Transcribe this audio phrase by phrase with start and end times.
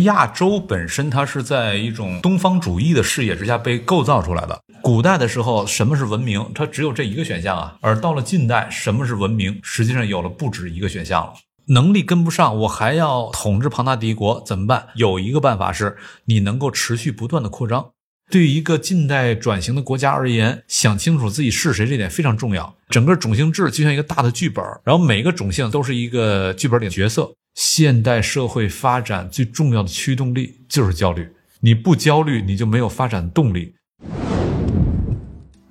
[0.00, 4.60] 亚洲本身它是在一种东方主义的视野之下被构造出来的。
[4.82, 6.44] 古代的时候，什么是文明？
[6.54, 7.76] 它只有这一个选项啊。
[7.80, 9.60] 而到了近代，什么是文明？
[9.62, 11.32] 实际上有了不止一个选项了。
[11.66, 14.88] 能力跟不上，我还要统治庞大帝国，怎么办？
[14.96, 17.90] 有一个办法是，你能够持续不断的扩张。
[18.30, 22.74] 对于一个近代转型的国家而言，想清楚自己是谁，这点非常重要。
[22.88, 27.32] 整个种姓制就像一个大的剧本，然后每个种姓都是一个剧本里的角色。
[27.54, 31.30] 现代社会发展最重要的驱动力就是焦虑，
[31.60, 33.74] 你不焦虑，你就没有发展动力。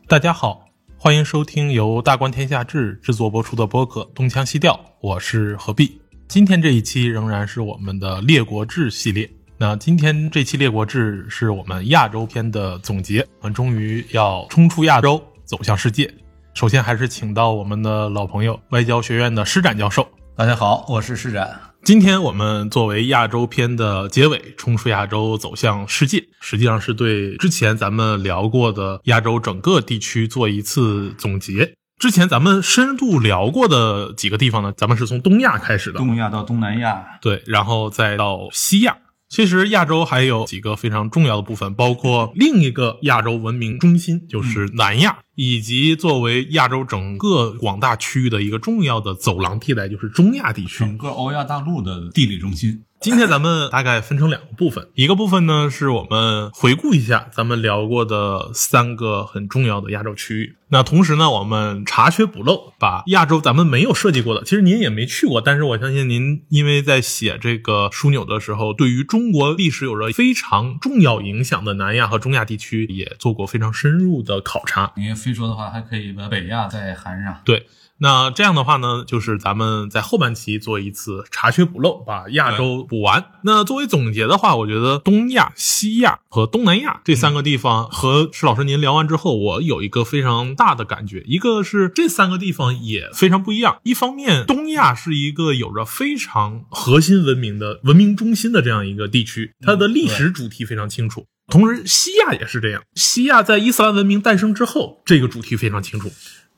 [0.08, 6.00] 大家好，欢迎收听由大观天下志制作播出的播客《东腔西调》，我是何必。
[6.28, 9.28] 今天这一期仍然是我们的列国志系列。
[9.58, 16.14] 那今天这期列国志是我们亚洲篇的总结，我们终于要冲出亚洲，走向世界。
[16.54, 20.08] 首先还是请到我们的老朋友外交学院的施展教授。
[20.36, 21.71] 大家好，我是施展。
[21.84, 31.74] 今天我们作为亚洲篇的结尾，冲出亚洲走向世界，实际上是对之前咱们聊过的亚洲整个地区做一次总结。
[31.98, 38.96] 之前咱们深度聊过的几个地方呢，咱们是从东亚开始的，东亚到东南亚，对，然后再到西亚。
[39.32, 52.84] 其实亚洲还有几个非常重要的部分，包括另一个亚洲文明中心，就是南亚，以及作为亚洲整个广大区域的一个重要的走廊地带，就是中亚地区，整个欧亚大陆的地理中心。
[53.02, 60.56] 今天咱们大概分成两个部分，一个部分呢是我们回顾一下咱们聊过的三个很重要的亚洲区域。
[60.68, 74.94] 那同时呢，我们查缺补漏，把亚洲咱们没有涉及过的，其实您也没去过，但是我相信您因为在写这个枢纽的时候，对于中国历史有着非常重要影响的南亚和中亚地区也做过非常深入的考察。
[74.96, 77.42] 因为非洲的话，还可以把北亚再含上。
[77.44, 77.66] 对。
[78.02, 83.26] 那这样的话呢，就是咱们在后半期做一次查缺补漏，把亚洲补完。
[83.44, 93.78] 那作为总结的话，我觉得东亚、西亚和东南亚这三个地方，和施老师您聊完之后，我有一个非常大的感觉，一个是这三个地方也非常不一样。
[93.84, 101.28] 一方面，东亚是一个有着非常核心文明的文明中心的这样一个地区，它的历史主题非常清楚。
[101.48, 106.12] 同时，西亚也是这样，西亚在伊斯兰文明诞生之后，这个主题非常清楚。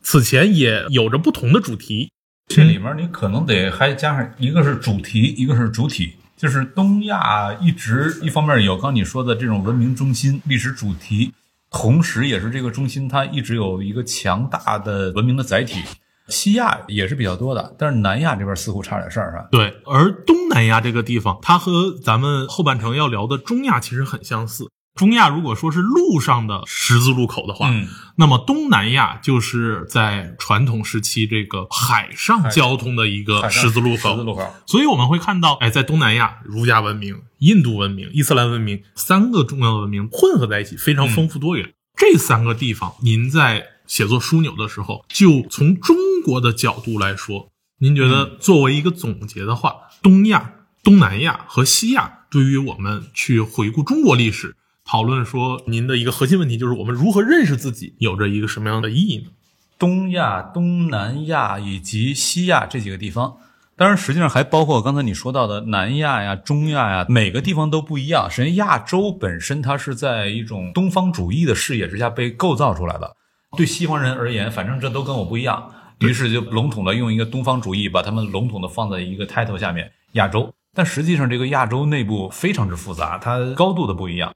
[0.04, 2.12] 此前也有着不同的主题，
[2.48, 6.14] 这里面你可能得还加上一个是主题，一个是主体。
[6.36, 11.32] 就是东亚一直一方面有刚你说的这种文明中心历史主题，
[11.72, 15.80] 同时也是这个中心它一直有一个强大的文明的载体。
[16.28, 19.48] 西亚也是比较多的，但是南亚这边似乎差点事儿，是吧？
[19.52, 24.70] 对，而东南亚这个地方，它和咱们后半程要聊的中亚其实很相似。
[24.96, 34.12] 中亚如果说是陆上的十字路口的话，嗯，那么东南亚就是在传统时期这个海上交通的一个十字路口。
[34.12, 34.54] 十字路口。
[34.68, 41.74] 所以我们会看到，哎，在东南亚，儒家文明、印度文明、伊斯兰文明三个重要的文明混合在一起，非常丰富多元。
[41.98, 47.50] 这三个地方，您在写作枢纽的时候，就从中国的角度来说，
[47.80, 49.74] 您觉得作为一个总结的话，
[50.04, 54.56] 东亚、东南亚和西亚，对于我们去回顾中国历史。
[54.86, 59.32] 讨论说，您的一个核心问题就是我们如何认识自己，有着一个什么样的意义呢？
[59.80, 63.38] 东亚、东南亚以及西亚这几个地方，
[63.76, 68.30] 当然实际上还包括刚才你说到的南亚呀、中亚呀，每个地方都不一样。
[68.30, 73.16] 首先，亚洲本身它是在一种东方主义的视野之下被构造出来的。
[73.58, 80.54] 对西方人而言，反正这都跟我不一样，于是就笼统的用一个东方主义把他们笼统的放在一个 title 下面——亚洲。
[80.74, 84.34] 但实际上，这个亚洲内部非常之复杂，它高度的不一样。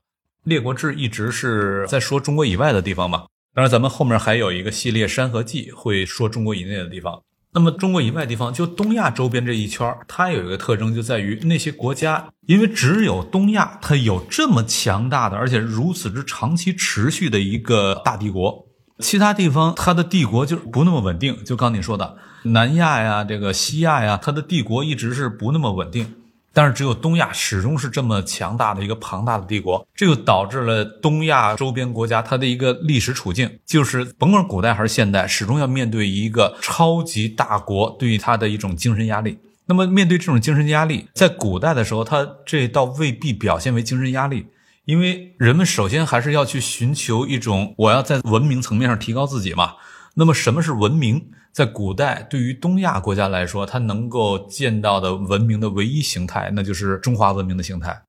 [0.48, 7.22] 列国志一直是在说中国以外的地方嘛，当然咱们后面还有一个系列《山河记》会说中国以内的地方。
[7.50, 18.66] 那么中国以外地方，就东亚周边这一圈它有一个特征，就在于那些国家，因为只有东亚它有这么强大的，而且如此之长期持续的一个大帝国，
[18.98, 21.42] 其他地方它的帝国就不那么稳定。
[21.42, 26.14] 就刚你说的，南亚呀，这个西亚呀，它的帝国一直是不那么稳定。
[26.52, 39.38] 但是只有东亚始终是这么强大的一个庞大的帝国，这就导致了东亚周边国家它的一个历史处境，就是甭管古代还是现代，始终要面对一个超级大国对于它的一种精神压力。
[39.66, 44.46] 那么面对这种精神压力，在古代的时候，它这倒未必表现为精神压力，
[44.86, 49.74] 因为人们首先还是要去寻求一种我要在文明层面上提高自己嘛。
[50.14, 51.30] 那么什么是文明？
[51.52, 58.00] 在古代，对于东亚国家来说，它能够见到的文明的唯一形态，那就是中华文明的形态。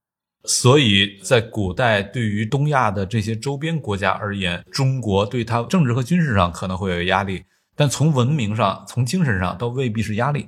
[0.45, 7.43] 所以在古代，对于东亚的这些周边国家而言，中国对它政治和军事上可能会有压力，
[7.75, 10.47] 但从文明上、从精神上，都未必是压力。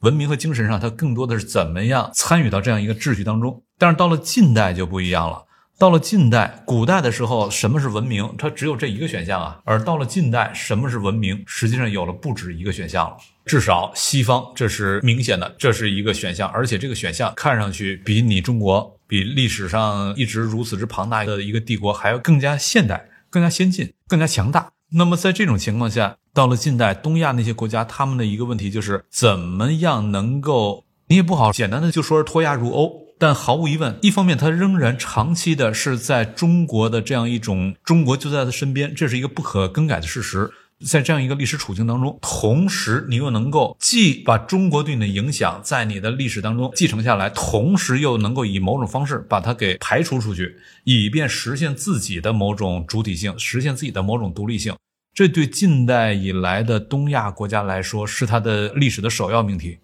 [0.00, 3.62] 文明和精神上，它更多的是怎么样参与到这样一个秩序当中。
[3.78, 5.44] 但是到了近代就不一样了。
[5.80, 8.34] 到了近代，古代的时候，什么是文明？
[8.36, 9.58] 它只有这一个选项啊。
[9.64, 11.42] 而到了近代，什么是文明？
[11.46, 13.16] 实际上有了不止一个选项了。
[13.46, 24.68] 至少西方这是明显的，这是一个选项，而且这个选项看上去比你中国，比历史上一直如此之庞大的一个帝国还要更加现代、更加先进、更加强大。
[24.90, 33.08] 那么在这种情况下，到了近代，东亚那些国家，他们的一个问题就是怎么样能够，你也不好简单的就说是脱亚入欧。
[33.18, 40.48] 但毫无疑问，一方面它仍然长期的是在中国的这样一种中国就在他身边，这是一个不可更改的事实。
[40.86, 54.74] 在这样一个历史处境当中，同时你又能够既把中国对你的影响在你的历史当中继承下来，同时又能够以某种方式把它给排除出去，以便实现自己的某种主体性，实现自己的某种独立性。
[55.12, 59.76] 这对近代以来的东亚国家来说，是它的历史的首要命题。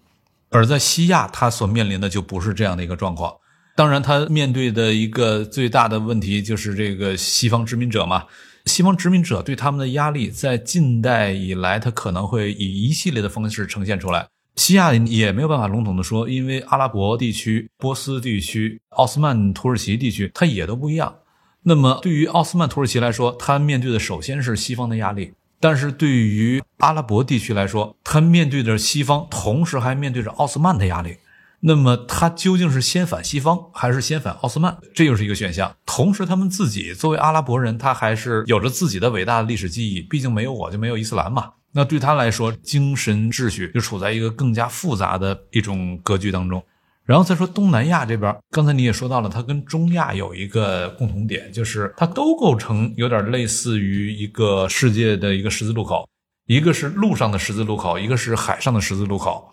[0.49, 3.33] 而在西亚，他所面临的就不是这样的一个状况。
[3.75, 8.25] 当然，他面对的一个最大的问题就是这个西方殖民者嘛。
[8.65, 14.27] 西方殖民者对他们的压力，在近代以来，他可能会以一系列的方式呈现出来。
[14.55, 21.15] 西亚也没有办法笼统的说，因为阿拉伯地区、波斯地区、奥斯曼土耳其地区，它也都不一样。
[21.63, 25.33] 那么，对于奥斯曼土耳其来说，它面对的首先是西方的压力。
[25.59, 31.17] 但是对于阿拉伯地区来说，他面对着西方，同时还面对着奥斯曼的压力。
[31.61, 34.77] 那么他究竟是先反西方，还是先反奥斯曼？
[34.93, 35.75] 这又是一个选项。
[35.87, 40.01] 同时，他们自己作为阿拉伯人，他还是有着自己的伟大的历史记忆。
[40.01, 41.53] 毕竟没有我就没有伊斯兰嘛。
[41.71, 46.63] 那对他来说，精神秩序就处在一个更加复杂的一种格局当中。
[47.07, 56.05] 然后再说东南亚这边，刚才你也说到了，它跟中亚有一个共同点，就是它都构成有点类似于一个世界的一个十字路口，
[56.47, 59.47] 一个是陆上的十字路口，一个是海上的十字路口。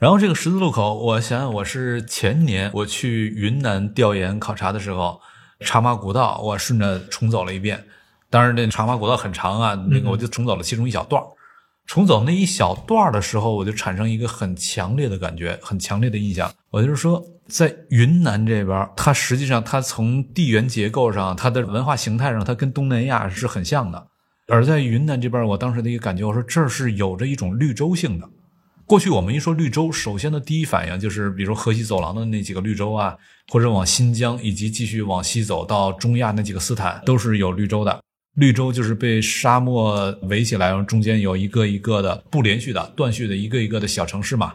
[0.00, 5.20] 然后这个十字路口，我想想，我是前年我去云南调研考察的时候，
[5.60, 7.84] 茶马古道我顺着重走了一遍，
[8.28, 11.22] 当然那茶马古道很长啊，那个我就重走了其中一小段
[11.88, 16.52] 重走那一小段的时候，我就产生一个很强烈的感觉，很强烈的印象。
[16.70, 24.06] 我就是说，在云南这边，它实际上它从地缘结构上、它的文化形态上，它跟东南亚是很像的。
[24.48, 28.28] 而在云南这边，我当时的一个感觉，我说这儿是有着一种绿洲性的。
[28.84, 33.16] 过去我们一说绿洲，首先的第一反应就是，比如河西走廊的那几个绿洲啊，
[33.50, 37.98] 或者往新疆以及继续往西走到中亚那几个斯坦，都是有绿洲的。
[38.38, 44.54] 绿洲就是被沙漠围起来，然后中间有一个一个的不连续的、断续的一个一个的小城市嘛。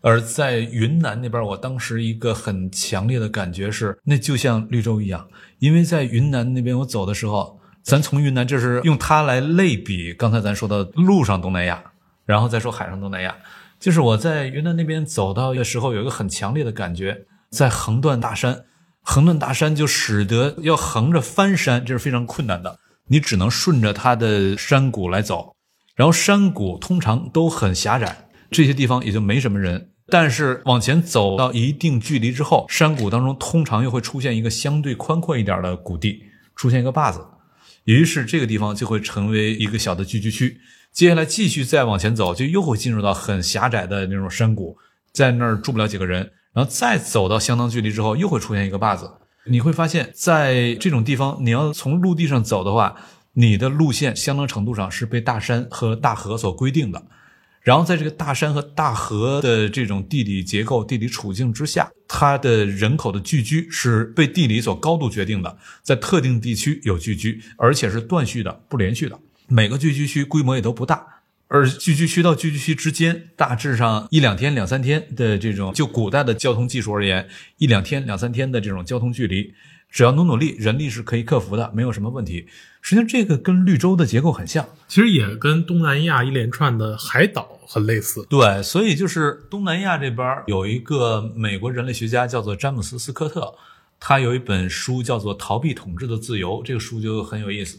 [0.00, 5.24] 而在云南那边，我当时一个很强烈的感觉是，那就像绿洲一样。
[5.60, 11.80] 因为在云南那边我走的时候，咱从云南这是用它来类比刚才咱说的陆上东南亚，
[12.26, 13.36] 然后再说海上东南亚，
[13.78, 18.64] 就是我在云南那边走到的时候，有一个很强烈的感觉，在横断大山，
[19.02, 22.80] 横断大山就使得要横着翻山，这是非常困难的。
[23.08, 25.54] 你只能顺着它的山谷来走，
[25.94, 29.90] 然后山谷通常都很狭窄，这些地方也就没什么人。
[30.08, 37.24] 但是往前走到一定距离之后，山谷当中通常又会出现一个相对宽阔一点的谷地，出现一个坝子，
[37.84, 40.58] 于是这个地方就会成为一个小的聚居区。
[40.92, 44.76] 接下来继续再往前走，就又会进入到很狭窄的那种山谷，
[45.12, 46.32] 在那儿住不了几个人。
[46.52, 49.10] 然后再走到相当距离之后，又会出现一个坝子。
[49.44, 52.96] 你会发现在这种地方，你要从陆地上走的话，
[53.32, 57.02] 你的路线相当程度上是被大山和大河所规定的。
[57.62, 71.11] 然后在这个大山和大河的这种地理结构、地理处境之下，它的人口的聚居是被地理所高度决定的，在特定地区有聚居，而且是断续的、不连续的，每个聚居区规模也都不大。
[71.54, 77.28] 而聚居区到聚居区之间，大致上一两天、两三天的这种，就古代的交通技术而言，
[77.58, 79.52] 一两天、两三天的这种交通距离，
[79.90, 82.46] 只要努努力，人力是可以克服的，没有什么问题。
[82.80, 88.26] 实际上，这个跟绿洲的结构很像，其实也跟东南亚一连串的海岛很类似。
[88.30, 93.54] 对，所以就是东南亚这边有一个美国人类学家叫做詹姆斯·斯科特，
[94.00, 97.78] 他有一本书叫做《逃避统治的自由》，这个书就很有意思，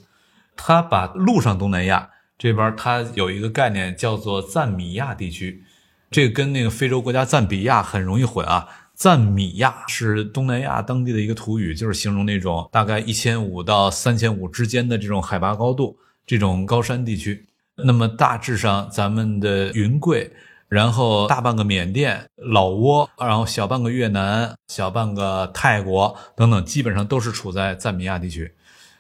[0.56, 2.12] 他把陆上东南亚。
[2.44, 5.64] 这边它有一个概念叫做赞米亚地区，
[6.12, 8.68] 这个跟那个非洲国家赞比亚很容易混啊。
[8.94, 17.46] 赞米亚是东南亚当地的一个土语，就是形容那种大概一千五到三千五之间的这种海拔高度，这种高山地区。
[17.78, 20.30] 那么大致上，咱们的云贵，
[20.68, 28.52] 然后大半个缅甸、老挝，然后小半个越南、小半个泰国等等，基本上都是处在赞米亚地区。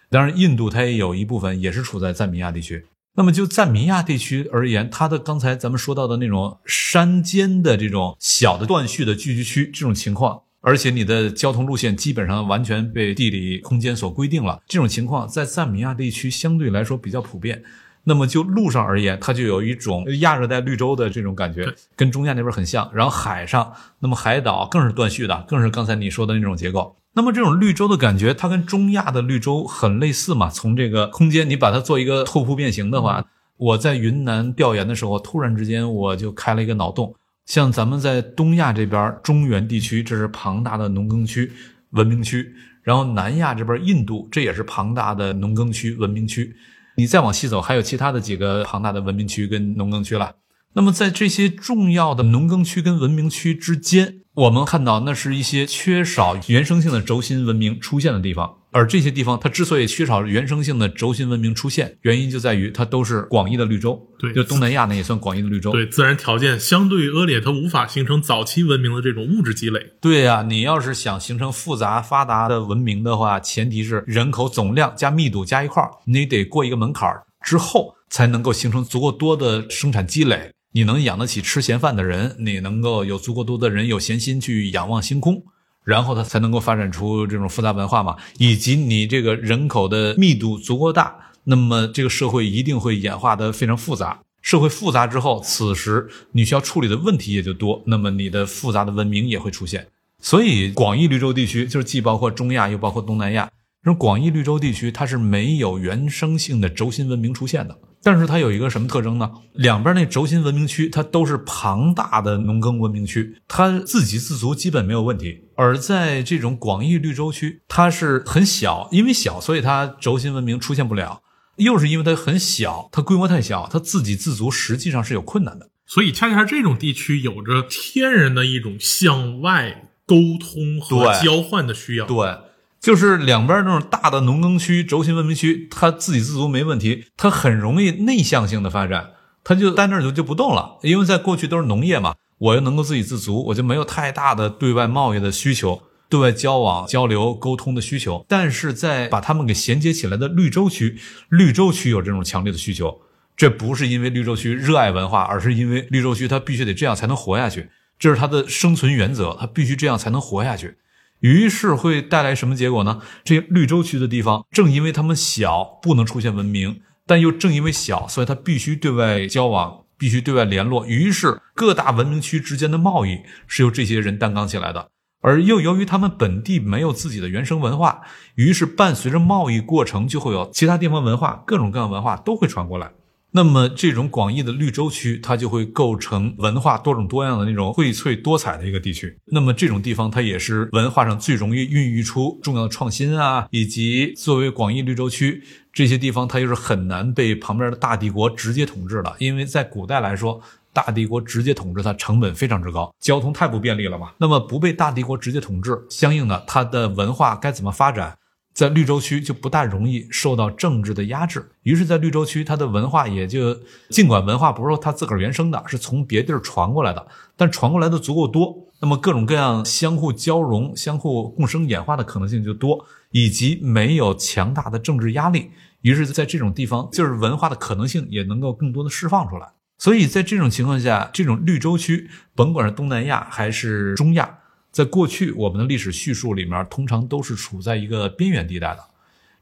[0.09, 2.85] 当然，印度它也有一部分也是处在赞米亚地区。
[3.15, 14.63] 那么就赞米亚地区而言，它的刚才咱们说到的那种山间的这种小的断续的聚居区这种情况，而且你的交通路线基本上完全被地理空间所规定了。
[14.67, 17.63] 这种情况在赞米亚地区相对来说比较普遍。
[18.05, 22.89] 那么就路上而言，它就有一种亚热带绿洲的这种感觉，跟中亚那边很像。
[22.93, 26.95] 然后海上，那么海岛更是断续的，更是刚才你说的那种结构。
[27.13, 30.49] 那么这种绿洲的感觉，它跟中亚的绿洲很类似嘛？
[30.49, 33.25] 从这个空间，你把它做一个拓扑变形的话，
[33.57, 37.15] 我在云南调研的时候，突然之间我就开了一个脑洞。
[37.45, 41.51] 像咱们在东亚这边中原地区，这是庞大的农耕区、
[41.91, 42.43] 文明区；
[42.81, 46.55] 然后南亚这边印度，这也是庞大的农耕区、文明区。
[46.95, 50.35] 你再往西走，还有其他的几个庞大的文明区跟农耕区了。
[50.73, 58.57] 那么在这些重要的农耕区跟文明区之间，我们看到那是一些缺少原生性的轴心文明出现的地方。
[58.73, 64.01] 而这些地方它之所以缺少原生性的轴心文明出现，原因就在于它都是广义的绿洲。
[64.19, 65.71] 对，就东南亚呢也算广义的绿洲。
[65.71, 69.93] 对，自然条件相对恶劣，它无法形成早期文明的这种物质积累。
[70.01, 80.51] 对呀，你要是想形成复杂发达的文明的话，前提是人口总量加密度加一块儿，你得过一个门槛儿之后，才能够形成足够多的生产积累。
[80.75, 85.43] 你能养得起吃闲饭的人，你能够有足够多的人有闲心去仰望星空。
[85.83, 94.19] 然后它才能够发展出这种复杂文化嘛，以及你这个人口的密度足够大，那么这个社会一定会演化的非常复杂。
[94.41, 99.87] 社会复杂之后，此时你需要处理的问题也就多，那么你的复杂的文明也会出现。
[100.19, 103.49] 所以，广义绿洲地区就是既包括中亚又包括东南亚。
[103.81, 107.77] 这种广义绿洲地区，它是没有原生性的轴心文明出现的。
[108.03, 109.31] 但是它有一个什么特征呢？
[109.53, 115.45] 两边那轴心文明区，它都是庞大的农耕文明区，它自给自足基本没有问题。
[115.55, 121.21] 而在这种广义绿洲区，它是很小，因为小，所以它轴心文明出现不了。
[121.55, 125.69] 又是因为它很小，它规模太小，它自给自足实际上是有困难的。
[125.85, 132.05] 所以恰恰这种地区有着天然的一种向外沟通和交换的需要。
[132.05, 132.37] 对。
[132.83, 139.11] 就是两边那种大的农耕区、轴心文明区，它自给自足没问题，它很容易内向性的发展，
[139.41, 148.25] 它就在那儿就就不动了，因为在过去都是农业嘛，我又能够自给自足，我就没有太大的对外贸易的需求、对外交往、交流、沟通的需求。
[148.27, 150.99] 但是在把它们给衔接起来的绿洲区，
[151.29, 152.99] 绿洲区有这种强烈的需求，
[153.37, 160.75] 这不是因为绿洲区热爱文化，而是因为绿洲区它必须得这样才能活下去，这是它的生存原则，它必须这样才能活下去。
[161.23, 163.01] 于是会带来什么结果呢？
[163.23, 170.85] 这些绿洲区的地方，正因为它们小，不能出现文明，但又正因为小，所以它必须对外交往，必须对外联络。
[170.85, 174.89] 于是各大文明区之间的贸易是由这些人担纲起来的，
[175.21, 178.01] 而又由于他们本地没有自己的原生文化，
[178.35, 182.91] 于是伴随着贸易过程，就会有其他地方文化，各种各样文化都会传过来。
[183.35, 189.17] 那么，这种广义的绿洲区，它就会构成文化多种多样的那种荟萃多彩的一个地区。
[189.25, 200.39] 那么，这种地方它也是文化上最容易孕育出重要的创新啊，以及作为广义绿洲区这些地方，它又是很难被旁边的大帝国直接统治的，因为在古代来说，
[200.71, 204.11] 大帝国直接统治它成本非常之高，交通太不便利了嘛。
[204.19, 208.15] 那么，不被大帝国直接统治，相应的它的文化该怎么发展？
[208.53, 213.57] 在绿洲区就不大容易受到政治的压制，于是，在绿洲区，它的文化也就
[213.89, 225.49] 尽管文化不是说它自个儿原生的，是从别地儿传过来的，但传过来的足够多，那么各种各样相互交融、相互共生演化的可能性就多，以及没有强大的政治压力，
[225.81, 229.47] 于是，在这种地方，就是文化的可能性也能够更多的释放出来。
[229.79, 234.37] 所以在这种情况下，这种绿洲区，甭管是东南亚还是中亚。
[234.73, 238.79] 在过去，我们的历史叙述里面，通常都是处在一个边缘地带的。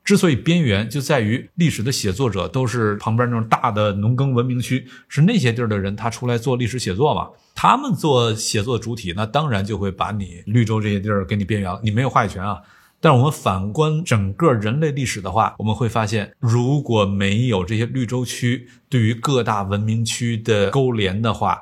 [0.04, 7.30] 之所以边缘，就在于历史的写作者都是旁边那种大的农耕文明区，是那些地儿的人，他出来做历史写作嘛。
[7.56, 12.60] 他们做写作主体，那当然就会把你绿洲这些地儿给你边缘了，你没有话语权啊。
[13.00, 21.58] 但是我们反观整个人类历史的话，我们会发现，如果没有这些绿洲区对于各大文明区的勾连的话，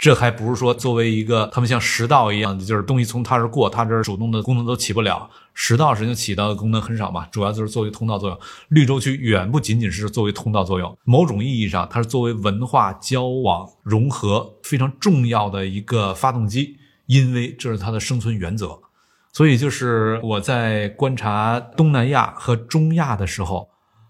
[0.00, 5.28] 这还不是说作为一个他们像食道一样的，就是东西从它这儿过，它这儿主动的功能都起不了。
[5.52, 8.38] 食道实际上起到的功能很少嘛，主要就是作为通道作用。
[8.68, 18.78] 绿洲区远不仅仅是作为通道作用，某种意义上它是作为文化交往融合非常重要的一个发动机，因为这是它的生存原则。
[19.34, 23.68] 所以就是我在观察东南亚和中亚的时候，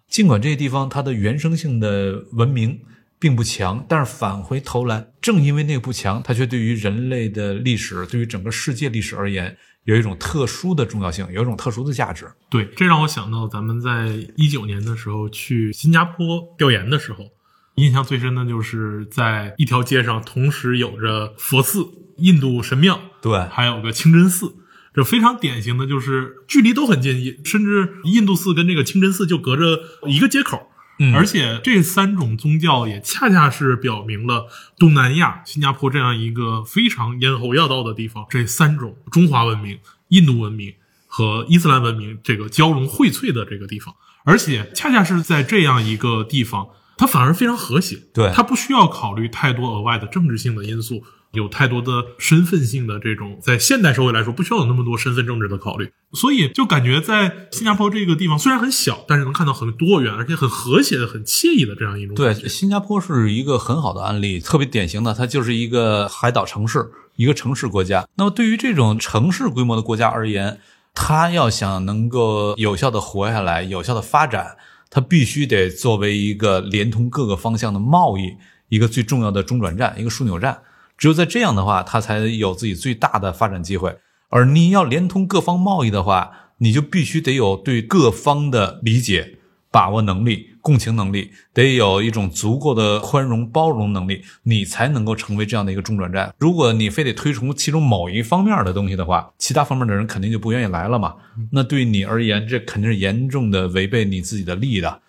[0.08, 2.78] 尽管这些地方它的原生性的文明。
[3.20, 12.26] 并不强，但是返回头来，正因为那个不强，它却对于人类的历史，对于整个世界历史而言，有一种特殊的重要性，有一种特殊的价值。
[12.48, 17.26] 对，这让我想到咱们在一九年的时候去新加坡调研的时候，
[17.74, 21.86] 印象最深的就是在一条街上同时有着佛寺、
[22.16, 24.54] 印度神庙，对，还有个清真寺。
[24.92, 30.69] 这非常典型的就是距离都很近，甚至印度寺跟这个清真寺就隔着一个街口。
[31.02, 34.46] 嗯而且这三种宗教也恰恰是表明了
[34.78, 39.78] 东南亚、新加坡这样一个非常咽喉要道的地方，这三种中华文明、
[40.08, 40.74] 印度文明
[41.06, 43.94] 和伊斯兰文明这个交融荟萃的这个地方。
[44.24, 47.96] 而且恰恰是在这样一个地方，它反而非常和谐。
[48.12, 51.02] 对它不需要考虑太多额外的政治性的因素，
[51.32, 55.92] 有太多的身份性的这种，在现代社会来说，不需要有那么多身份政治的考虑。
[56.12, 68.08] 所以就感觉在新加坡这个地方虽然很小，但是能看到很多元而且很和谐的、很惬意的这样一种对新加坡是一个很好的案例，特别典型的，它就是一个海岛城市，一个城市国家。
[68.16, 70.58] 那么对于这种城市规模的国家而言，
[70.92, 74.56] 它要想能够有效的活下来、有效的发展，
[74.90, 78.34] 它必须得作为一个连通各个方向的贸易
[78.68, 80.60] 一个最重要的中转站，一个枢纽站。
[81.00, 83.96] 只有在这样的话，它才有自己最大的发展机会。
[84.28, 89.38] 而你要连通各方贸易的话，你就必须得有对各方的理解、
[89.72, 96.34] 把握能力、共情能力，得有一种足够的宽容包容能力，你才能够成为这样的一个中转站。
[96.38, 101.14] 如果你非得推崇其中某一方面的东西的话，其他方面的人肯定就不愿意来了嘛。
[101.50, 105.00] 那对你而言，这肯定是严重的违背你自己的利益的。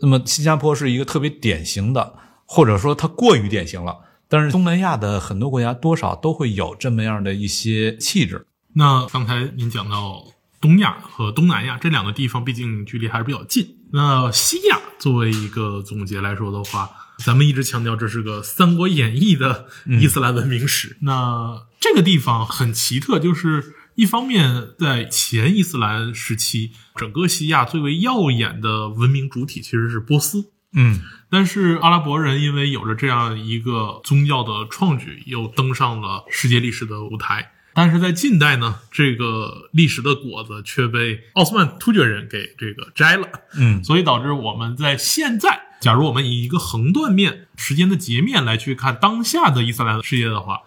[0.00, 2.14] 那么新加坡是一个特别典型的，
[2.46, 3.94] 或者说它过于典型了。
[4.34, 8.44] 但是东南亚的很多国家多少都会有这么样的一些气质。
[8.72, 10.24] 那刚才您讲到
[10.60, 13.76] 东亚和东南亚这两个地方，毕竟距离还是比较近。
[13.92, 16.90] 那西亚作为一个总结来说的话，
[17.24, 20.96] 咱们一直强调这是个《三国演义》的伊斯兰文明史。
[21.02, 30.50] 那这个地方很奇特，就是一方面在前伊斯兰时期，整个西亚最为耀眼的文明主体其实是波斯。
[30.74, 31.00] 嗯，
[31.30, 37.52] 但是阿拉伯人因为有着这样一个宗教的创举，又登上了世界历史的舞台。
[37.76, 50.60] 但是在近代呢，这个历史的果子却被奥斯曼突厥人给这个摘了，嗯，所以导致我们在现在，假如我们以一个横断面、时间的截面来去看当下的伊斯兰世界的话，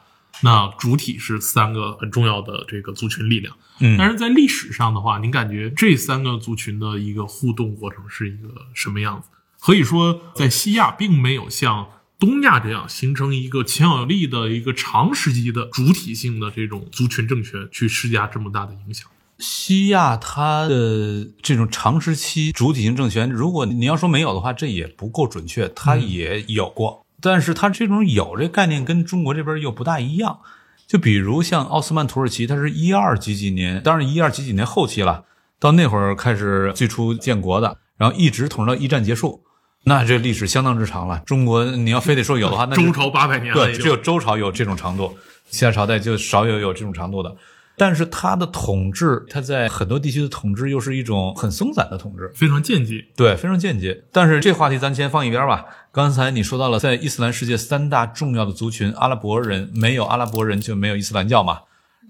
[0.43, 3.55] 那主体是三个很重要的这个族群力量。
[3.79, 9.29] 嗯但是在历史上的话，您感觉这三个族群的一个互动过程是一个什么样子？
[9.59, 11.87] 可以说，在西亚并没有像
[12.19, 19.07] 东亚这样形成一个强有力的一个长时期的主体性的这种族群政权去施加这么大的影响。
[19.39, 30.39] 西亚它的这种长时期主体性政权，如果你要说没有的话，这也不够准确，它也有过，但是它这种有这概念跟中国这边又不大一样。
[30.87, 35.25] 就比如像奥斯曼土耳其，它是一二几几年，当然一二几几年后期了，
[35.59, 39.43] 到那会儿开始最初建国的，然后一直统治到一战结束，
[39.83, 41.21] 那这历史相当之长了。
[41.25, 45.17] 中国你要非得说有的话， 那周朝八百年，对，只有周朝有这种长度，
[45.49, 47.35] 其他朝代就少有有这种长度的。
[47.79, 53.05] 但是它的统治，它在很多地区的统治又是一种很松散的统治，非常间接。
[53.15, 54.03] 对，非常间接。
[54.11, 55.63] 但是这话题咱先放一边吧。
[55.91, 61.59] 刚才你说到了，在伊斯兰世界三大重要的族群，阿拉伯人没有阿拉伯人就没有伊斯兰教嘛。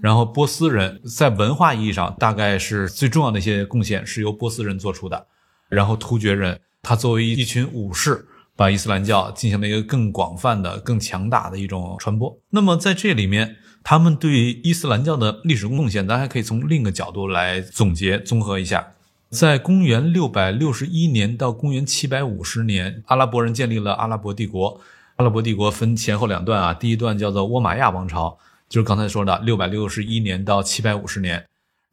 [0.01, 5.27] 然后波斯人在文化意义上大概是最重要的一些贡献是由波斯人做出的。
[5.69, 8.25] 然后突厥人，他作为一群武士，
[8.55, 12.37] 把伊斯兰教进行了一个更广泛的、更强大的一种传播。
[12.49, 18.93] 那么在这里面，他们对伊斯兰教的历史贡献，咱还可以从另一个角度来总结、综合一下。
[19.29, 24.79] 在公元六百六十一年到公元七百五十年，阿拉伯人建立了阿拉伯帝国。
[25.17, 28.37] 阿拉伯帝国分前后两段啊，第一段叫做倭马亚王朝，
[28.69, 31.43] 就是刚才说的六百六十一年到七百五十年。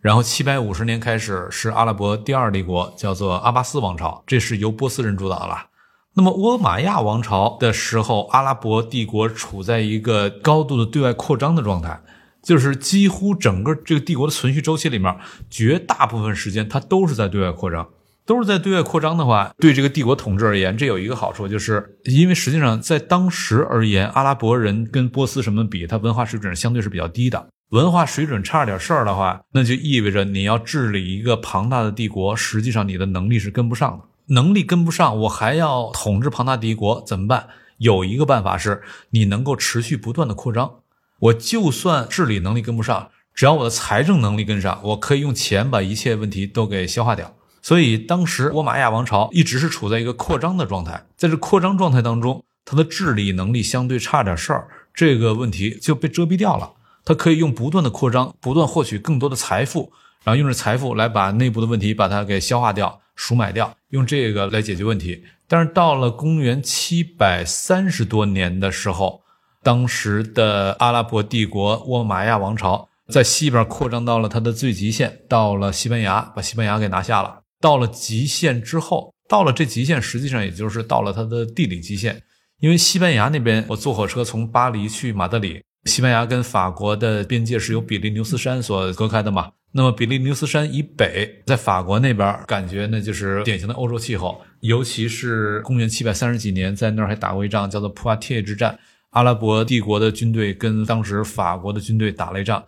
[0.05, 5.69] 然后七百五十年开始是阿拉伯第二帝国，叫做阿巴斯王朝，这是由波斯人主导了。
[6.13, 11.99] 那么倭马亚王朝的时候，阿拉伯帝国处在一个高度的对外扩张的状态，
[12.43, 15.17] 就是几乎整个这个帝国的存续周期里面，
[15.49, 17.89] 绝大部分时间它都是在对外扩张。
[18.27, 27.49] 都是在对外扩张的话，对这个帝国统治而言，这有一个好处，就是因为实际上在当时而言，阿拉伯人跟波斯什么比，它文化水准相对是比较低的。
[27.75, 34.05] 文化水准差点事儿的话，那就意味着你要治理一个庞大的帝国，实际上你的能力是跟不上的。
[34.27, 37.49] 能力跟不上，我还要统治庞大帝国怎么办？
[37.79, 40.71] 有一个办法是，你能够持续不断的扩张。
[41.19, 47.35] 我就算治理能力跟不上，只要我的财政能力跟上，我可以用钱把一切问题都给消化掉。
[47.61, 56.71] 所以当时倭马亚王朝一直是处在一个扩张的状态，在这扩张状态当中，它的治理能力相对差点事儿，这个问题就被遮蔽掉了。
[57.05, 59.93] 它可以用不断的扩张，不断获取更多的财富，
[60.25, 65.23] 然后用这财富来把内部的问题把它给消化掉、赎买掉，用这个来解决问题。
[65.47, 69.23] 但是到了公元七百三十多年的时候，
[69.63, 77.43] 当时的阿拉伯帝国倭马亚王朝在西边扩张到了它的最极限，到了西班牙，把西班牙给拿下了。
[77.61, 82.23] 到了极限之后，到了这极限，实际上也就是到了它的地理极限，
[82.61, 89.51] 因为西班牙那边，我坐火车从巴黎去马德里，西班牙跟法国的边界是由比利牛斯山所隔开的嘛。
[89.73, 98.79] 那么比利牛斯山以北，在法国那边，感觉那就是典型的欧洲气候，尤其是公元七百三十几年，在那儿还打过一仗，叫做普瓦提耶之战。
[99.11, 102.65] 阿拉伯帝国的军队跟当时法国的军队打了一仗，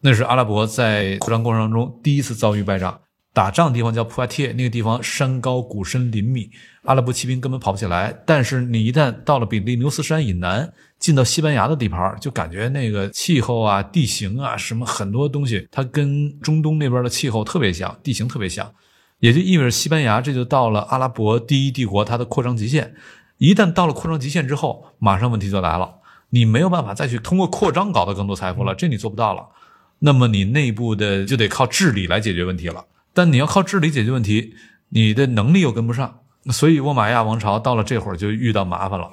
[0.00, 3.00] 那是阿拉伯在扩张过程当中第一次遭遇败仗。
[3.34, 6.50] 打仗的地方叫普瓦提，那个地方山高谷深林密，
[6.82, 8.12] 阿拉伯骑兵根本跑不起来。
[8.26, 18.68] 但是你一旦到了比利牛斯山以南，进到西班牙的地盘，就感觉那个气候啊、地形啊，什么很多东西，它跟中东那边的气候特别像，地形特别像，
[19.20, 22.92] 也就意味着西班牙这就到了阿拉伯第一帝国它的扩张极限。
[23.36, 25.98] 一旦到了扩张极限之后，马上问题就来了，
[26.30, 29.46] 你没有办法再去通过扩张搞到更多财富了，这你做不到了。
[30.00, 32.84] 那么你内部的就得靠治理来解决问题了。
[33.18, 34.54] 但你要靠治理解决问题，
[34.90, 36.20] 你的能力又跟不上，
[36.52, 39.10] 所以沃玛亚王朝到了这会儿就遇到麻烦了。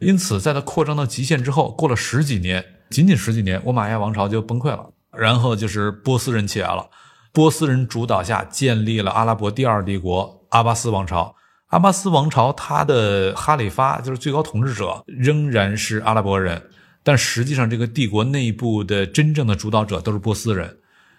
[0.00, 4.90] 因此，在它扩张到极限之后，过了十几年，仅仅十几年，沃玛亚王朝就崩溃了。
[5.16, 6.90] 然后就是波斯人起来了，
[7.32, 11.34] 波斯人主导下建立了阿拉伯第二帝国阿巴斯王朝。
[11.68, 16.62] 阿巴斯王朝他的哈里发就是最高统治者，仍然是阿拉伯人，
[17.02, 20.76] 但实际上这个帝国内部的真正的主导者都是波斯人。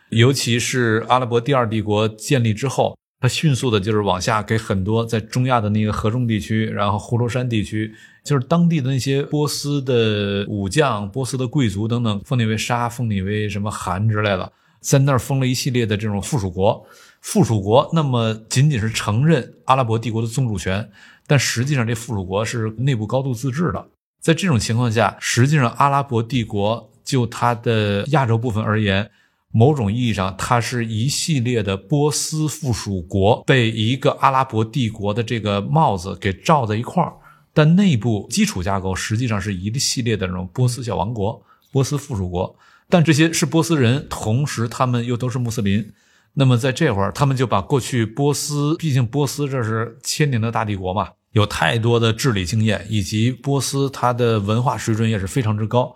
[0.09, 7.93] 尤其是阿拉伯第二帝国建立之后，它迅速的就是往下给很多在中亚的那个河中地区，然后呼罗珊地区，
[8.23, 16.85] 就是当地的那些波斯的武将、波斯的贵族等等，封你为沙，封你为什么汗之类的，在那儿封了一系列的这种附属国。
[17.21, 20.89] 附属国那么仅仅是承认阿拉伯帝国的宗主权，
[21.27, 23.85] 但实际上这附属国是内部高度自治的。
[24.21, 29.11] 在这种情况下，实际上阿拉伯帝国就它的亚洲部分而言。
[29.51, 37.11] 某种意义上，它是一系列的波斯附属国被一个阿拉伯帝国的这个帽子给罩在一块儿，
[37.51, 42.55] 但内部基础架构实际上是一系列的这种波斯小王国、波斯附属国。
[42.87, 45.93] 但这些是波斯人，同时他们又都是穆斯林。
[46.33, 55.95] 那么在这会儿，他们就把过去波斯，毕竟波斯这是千年的大帝国嘛，有太多的治理经验，以及波斯它的文化水准也是非常之高，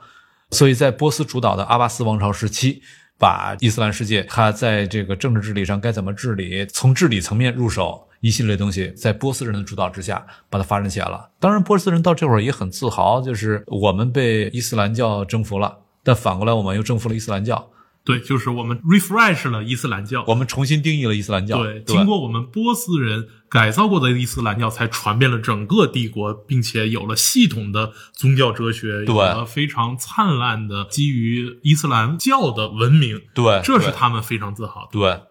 [0.50, 2.82] 所以在波斯主导的阿巴斯王朝时期。
[3.18, 11.30] 把伊斯兰世界，它在这个政治治理上该怎么治理，从治理层面入手，一系列东西，在波斯人的主导之下，把它发展起来了。
[11.40, 17.70] 当然，波斯人到这会儿也很自豪，就是我们被伊斯兰教征服了，但反过来我们又征服了伊斯兰教。
[18.06, 21.64] 对，就是我们 refresh 了伊斯兰教，我们重新定义了伊斯兰教。
[21.64, 33.22] 对，经过我们波斯人改造过的伊斯兰教，才传遍了整个帝国，并且有了系统的宗教哲学，有了非常灿烂的基于伊斯兰教的文明。
[33.34, 34.90] 对，这是他们非常自豪的。
[34.92, 35.22] 对，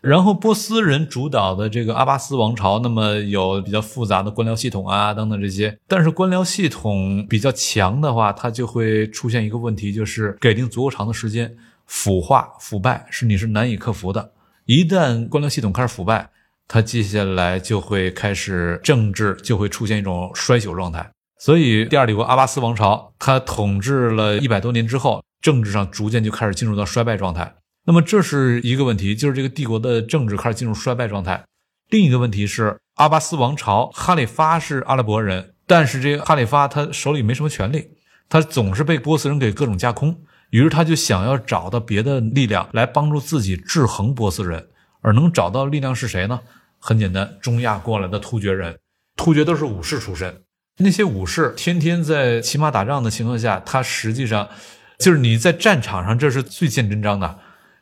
[0.00, 5.76] 然后波斯人主导的这个阿巴斯王朝，那么有比较复杂的官僚系统啊，等等这些。
[5.88, 11.52] 但是官僚系统比较强的话，它就会出现一个问题，就是给定足够长的时间。
[11.92, 14.32] 腐化、腐败是你是难以克服的。
[14.64, 16.30] 一旦官僚系统开始腐败，
[16.66, 21.10] 它接下来就会开始政治就会出现一种衰朽状态。
[21.38, 27.54] 所以，第二帝国阿巴斯王朝，它统治了一百多年之后，政治上逐渐就开始进入到衰败状态。
[27.84, 31.44] 那么，这是一个问题，就是这个帝国的政治开始进入衰败状态。
[31.90, 37.90] 另一个问题是，阿巴斯王朝哈里发是阿拉伯人，但是这个哈里发他手里没什么权利，
[38.30, 40.22] 他总是被波斯人给各种架空。
[40.52, 44.68] 于是他就想要找到别的力量来帮助自己制衡波斯人，
[45.00, 46.40] 而能找到力量是谁呢？
[46.78, 48.78] 很简单，中亚过来的突厥人，
[49.16, 50.42] 突厥都是武士出身，
[50.76, 54.46] 那些武士天天在骑马打仗的情况下，他实际上
[54.98, 57.38] 就是你在战场上这是最见真章的，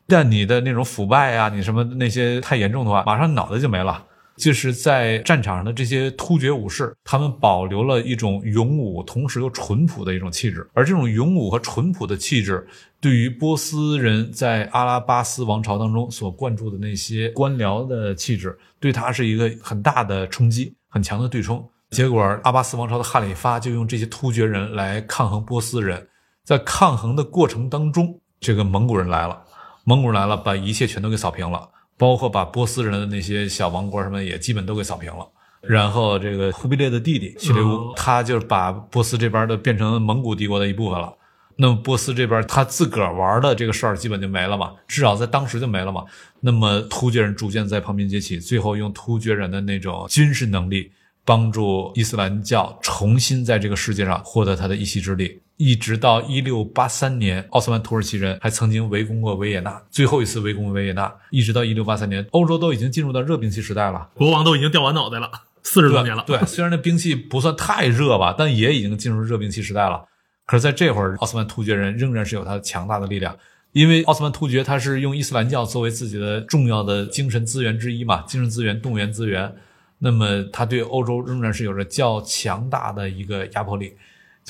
[0.06, 4.06] 但你的那种腐败啊，你什么那些太严重的话，马上脑袋就没了。
[4.40, 10.66] 就是在战场上的这些突厥武士，他们保留了一种勇武，同时又淳朴的一种气质。
[10.72, 12.66] 而这种勇武和淳朴的气质，
[13.00, 21.62] 对于波斯人在阿拉巴斯王朝当中所灌注的那些官僚的气质，对他是一个很大的冲击，很强的对冲。
[21.90, 26.09] 结果，阿巴斯王朝的哈里发就用这些突厥人来抗衡波斯人。
[26.44, 29.38] 在抗衡的过程当中，这个蒙古人来了，
[29.85, 31.68] 蒙古人来了，把一切全都给扫平了。
[32.00, 35.28] 包括把波斯人的那些小王国什么也基本都给扫平了，
[35.60, 41.12] 然后这个忽必烈的弟弟谢列乌，他就把波斯这边的变成蒙古帝国的一部分了。
[41.56, 46.02] 那么波斯这边他自个儿玩的这个事儿基本就没了嘛，至少在当时就没了嘛。
[46.40, 50.90] 那么突厥人逐渐在旁边崛起，最后用突厥人的那种军事能力
[51.22, 55.38] 帮助伊斯兰教重新在这个世界上获得他的一席之地。
[55.61, 64.09] 一直到一六八三年，奥斯曼土耳其人还曾经围攻过维也纳，最后一次围攻维也纳，一直到一六八三年，欧洲都已经进入到热兵器时代了。
[64.14, 65.31] 国王都已经掉完脑袋了，
[65.62, 66.25] 四十多年了。
[66.27, 70.03] 对，虽然那兵器不算太热吧，但也已经进入热兵器时代了。
[70.46, 73.37] 可是在这会儿，奥斯曼突厥人仍然是有他强大的力量，
[73.73, 79.55] 因为奥斯曼突厥他是用伊斯兰教作为自己的重要的精神资源之一嘛，精神资源、动员资源。
[79.99, 83.92] 那么他对欧洲仍然是有着较强大的一个压迫力。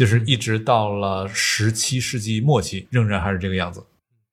[0.01, 3.85] 就是一直到了十七世纪末期，仍然还是这个样子。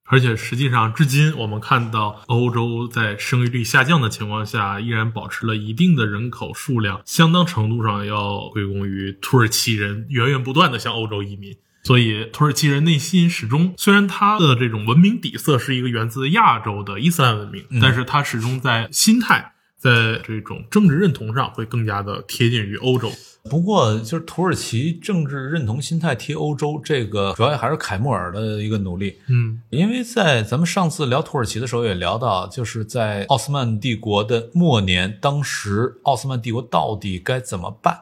[0.06, 11.54] 而且实际上，至今我们看到欧洲在生育率下降的情况下，依然保持了一定的人口数量，相当程度上要归功于土耳其人源源不断的向欧洲移民。
[11.82, 23.12] 所以，土耳其人内心始终，虽然他的这种文明底色是一个源自亚洲的伊斯兰文明，但是他始终在心态，在这种政治认同上会更加的贴近于欧洲。
[23.48, 29.18] 不过，就是土耳其政治认同心态贴欧洲，这个主要还是凯末尔的一个努力。
[29.28, 37.98] 嗯，因为在咱们上次聊土耳其的时候也聊到，就是在奥斯曼帝国的末年，当时奥斯曼帝国到底该怎么办，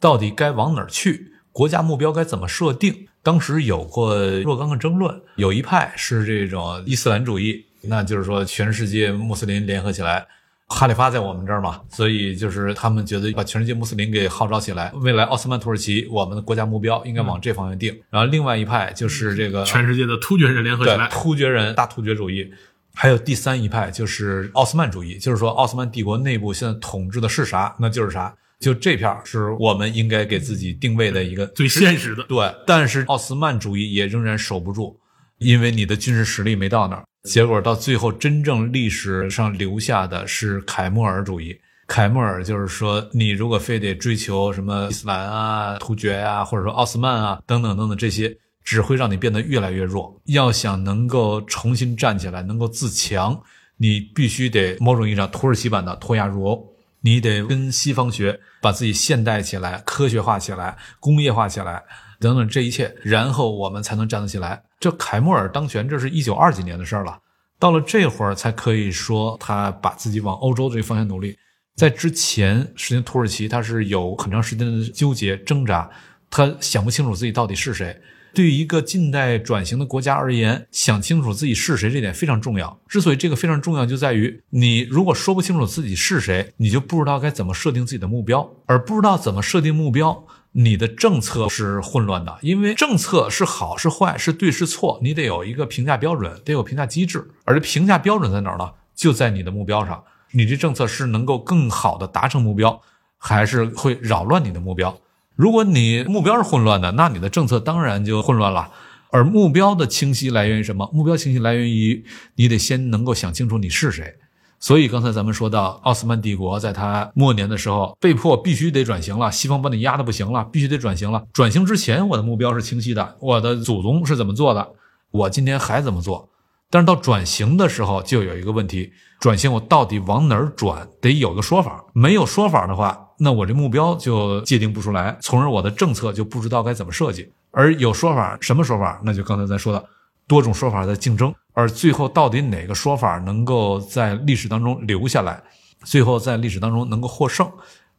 [0.00, 3.06] 到底该往哪儿去，国家目标该怎么设定？
[3.22, 10.26] 当时有过若干个争论，有一派是这种伊斯兰主义，那就是说全世界穆斯林联合起来。
[10.68, 17.96] 哈里发在我们这儿嘛，所以就是他们觉得把全世界穆斯林给号召起来，未来奥斯曼土耳其我们的国家目标应该往这方面定。
[18.10, 22.50] 然后另外一派就是这个全世界的突厥人联合起来，突厥人大突厥主义。
[22.98, 28.34] 还有第三一派就是奥斯曼主义，就是说奥斯曼帝国内部现在统治的是啥，那就是啥。
[28.58, 32.22] 就这片是我们应该给自己定位的一个最现实的。
[32.22, 34.98] 对，但是奥斯曼主义也仍然守不住，
[35.38, 37.04] 因为你的军事实力没到那儿。
[37.24, 41.58] 结果到最后，真正历史上留下的是凯末尔主义。
[41.88, 50.20] 凯末尔就是说，你如果非得追求什么伊斯兰啊、突厥啊，或者说奥斯曼啊等等等等这些，只会让你变得越来越弱。
[50.24, 53.40] 要想能够重新站起来，能够自强，
[53.76, 56.68] 你必须得某种意义上土耳其版的脱亚入欧，
[57.00, 61.82] 你得跟西方学，把自己现代起来、科学化起来、工业化起来。
[62.18, 64.62] 等等，这一切，然后我们才能站得起来。
[64.78, 67.18] 这凯末尔当权，这是一九二几年的事儿了。
[67.58, 71.36] 到了这会儿，才可以说他把自己往欧洲这个方向努力。
[71.74, 75.90] 在之前，实际上土耳其他是有很长时间的纠结挣扎，
[76.30, 77.98] 他想不清楚自己到底是谁。
[78.34, 82.78] 对于一个近代转型的国家而言，想清楚自己是谁这点非常重要。
[82.86, 90.26] 之所以这个非常重要，就在于你如果说不清楚自己是谁，你就不知道该怎么设定自己的目标，而不知道怎么设定目标。
[90.58, 97.28] 你的政策是混乱的，因为政策是好是坏是对是错，你得有一个评价标准，得有评价机制。
[97.44, 98.70] 而这评价标准在哪儿呢？
[98.94, 100.02] 就在你的目标上。
[100.32, 102.80] 你这政策是能够更好的达成目标，
[103.18, 104.98] 还是会扰乱你的目标？
[105.34, 108.72] 如果你目标是混乱的，那你的政策当然就混乱了。
[109.10, 110.90] 而目标的清晰来源于什么？
[110.90, 112.02] 目标清晰来源于
[112.36, 114.14] 你得先能够想清楚你是谁。
[114.58, 119.30] 所以刚才咱们说到，奥斯曼帝国在它末年的时候，被迫必须得转型了。
[119.30, 121.22] 西方把你压的不行了，必须得转型了。
[121.32, 124.68] 转型之前，我的目标是清晰的，我的祖宗是怎么做的，
[125.10, 126.28] 我今天还怎么做。
[126.68, 128.90] 但是到转型的时候，就有一个问题：
[129.20, 130.88] 转型我到底往哪儿转？
[131.00, 131.84] 得有个说法。
[131.92, 137.30] 没有说法的话，那我这目标就界定不出来，从而我的政策就不知道该怎么设计。
[137.52, 139.00] 而有说法，什么说法？
[139.04, 139.84] 那就刚才咱说的。
[140.28, 145.42] 多种说法的竞争，而最后到底哪个说法能够在历史当中留下来，
[145.84, 147.50] 最后在历史当中能够获胜，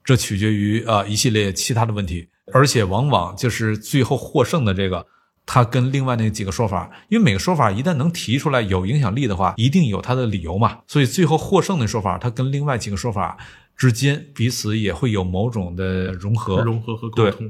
[0.03, 5.05] 这取决于啊一系列其他的问题，而且往往就是最后获胜的这个，
[5.45, 13.37] 它跟另外那几个说法，因为每个说法一旦能提出来有影响力的话，一定有它的理由嘛，所以最后获胜的说法，它跟另外几个说法
[13.77, 17.49] 之间彼此也会有某种的融合、融合和沟通。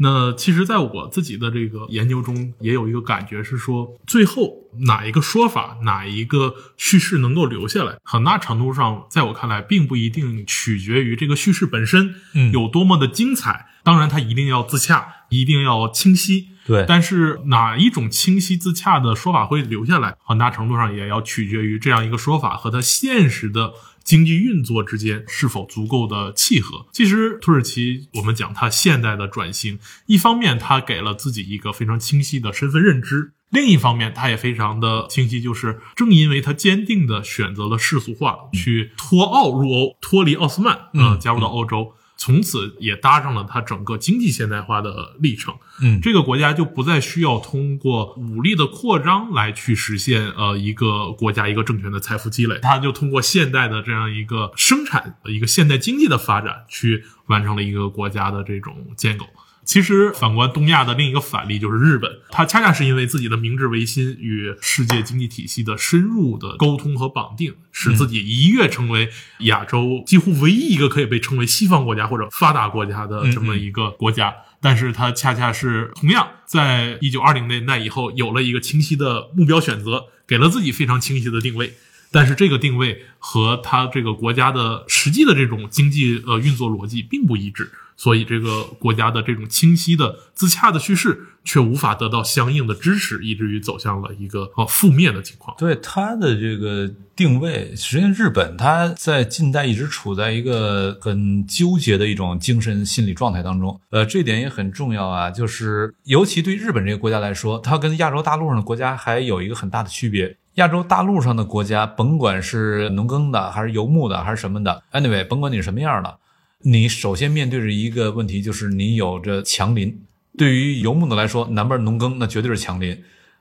[0.00, 4.52] 那其实，在我自己的这个研究中，也有一个感觉是说，最后
[4.86, 12.14] 哪一个说法、哪一个叙事能够留下来，很大程度上，在我看来，并不一定取决于这个叙事本身
[12.52, 13.66] 有多么的精彩。
[13.82, 16.50] 当然，它一定要自洽，一定要清晰。
[16.64, 23.72] 对，但是哪一种清晰自洽的说法会留下来，很大程度上也要取决于这样一个说法和它现实的。
[24.08, 26.86] 经济运作之间是否足够的契合？
[26.94, 41.92] 其实土耳其，我们讲它现代的转型，一方面它给了自己一个非常清晰的身份认知，另一方面它也非常的清晰，就是正因为它坚定的选择了世俗化，去脱奥入欧，脱离奥斯曼，嗯，加入到欧洲。
[42.18, 45.54] 从此也搭上了它整个经济现代化的历程。
[45.80, 59.24] 嗯，这个国家就不再需要通过武力的扩张来去实现呃一个国家一个政权的财富积累，它就通过现代的这样一个生产一个现代经济的发展去完成了一个国家的这种建构。
[59.68, 74.34] 其实反观东亚的另一个反例就是日本，它恰恰是因为自己的明治维新与世界经济体系的深入的沟通和绑定，使自己一跃成为亚洲几乎唯一一个可以被称为西方国家或者发达国家的这么一个国家。
[74.62, 81.74] 但是它恰恰是同样在一九二零年代以后有了一个清晰的目标选择，给了自己非常清晰的定位。
[82.10, 87.70] 但是这个定位和它这个国家的实际的这种经济呃运作逻辑并不一致。
[87.98, 95.56] 所以，这个国家的这种清晰的、自洽的叙事却无法得到相应的支持，以至于走向了一个呃负面的情况。
[95.58, 103.78] 对它的这个定位，实际上日本它在近代一直处在一个很纠结的一种精神心理状态当中。
[103.90, 110.38] 呃，这点也很重要啊，就是尤其对日本这个国家来说，它跟亚洲大陆上的国家还有一个很大的区别。
[110.54, 116.16] 亚洲大陆上的国家，甭管是农耕的，还是游牧的，还是什么的，anyway，甭管你什么样的。
[116.64, 120.02] 你首先面对着一个问题，就是你有着强邻。
[120.36, 122.96] 对于游牧的来说，南边农耕那绝对是强邻；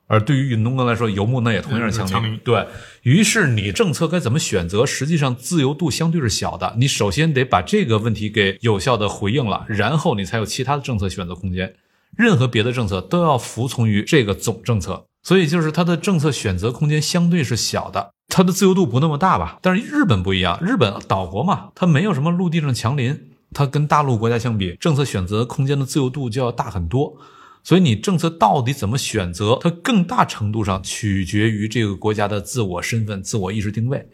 [0.05, 2.39] 而对于农耕来说，游牧那也同样是强邻。
[2.43, 2.65] 对
[3.03, 6.75] 于是，你政策该怎么选择，实际上自由度相对是小的。
[6.77, 11.75] 你首先得把这个问题给有效的回应了，然后你才有其他的政策选择空间。
[12.15, 18.13] 任何别的政策都要服从于这个总政策，所以就是它的政策选择空间相对是小的。
[18.37, 19.57] 它的自由度不那么大吧？
[19.63, 23.19] 但是日本不一样，日本岛国嘛，它没有什么陆地上强邻，
[23.51, 27.17] 它跟大陆国家相比，政策选择空间的自由度就要大很多。
[27.63, 34.07] 所以你政策到底怎么选择，它更大程度上取决于这个国家的自我身份、自我意识定位。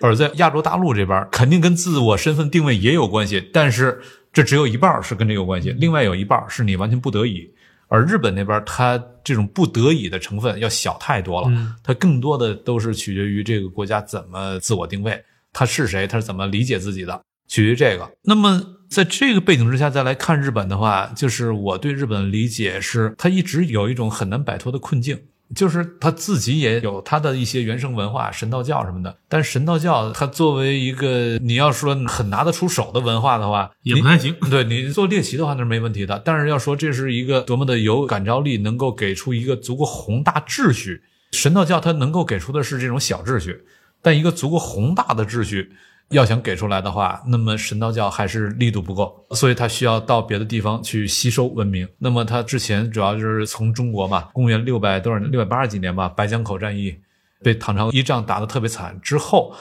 [0.00, 4.00] 而在亚洲大陆这边，肯定跟自我身份定位也有关系，但是
[4.32, 7.50] 这只有一半是跟这有关系，另外有一半是你完全不得已。
[7.88, 18.10] 而日本那边，它这种不得已的成分要小太多了，它更多的都是取决于这个国家怎么自我定位，他是谁，他是怎么理解自己的，取决于这个。
[18.22, 25.22] 那么在这个背景之下再来看日本的话，就是我对日本理解是，它一直有一种很难摆脱的困境。
[25.54, 29.16] 就是他自己也有他的一些原生文化，神道教什么的。
[29.28, 34.34] 但神道教它作为一个你要说很拿得出手的文化的话，也不太行。
[34.50, 36.20] 对你做猎奇的话那是没问题的。
[36.24, 41.00] 但是要说这是一个多么的有感召力，能够给出一个足够宏大秩序，
[41.32, 43.62] 神道教它能够给出的是这种小秩序，
[44.02, 45.70] 但一个足够宏大的秩序。
[46.10, 51.88] 要想给出来的话，那么神道教还是力度不够，所以他需要到别的地方去吸收文明。
[51.98, 56.96] 那么他之前主要就是从中国嘛，公元六百多少年，六百八十几年吧，白江口战役
[57.42, 59.52] 被唐朝一仗打得特别惨，之后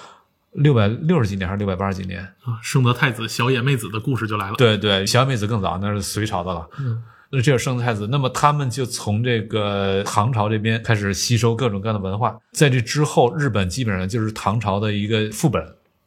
[0.52, 4.56] 六百六十几年还是六百八十几年啊，圣德太子小野妹子的故事就来了。
[4.56, 6.70] 对对，小野妹子更早，那是隋朝的了。
[6.78, 15.66] 嗯，那这是圣德太子，那么他们就从这个唐朝这边开始吸收各种各样的文化，在这之后，日本基本上就是唐朝的一个副本。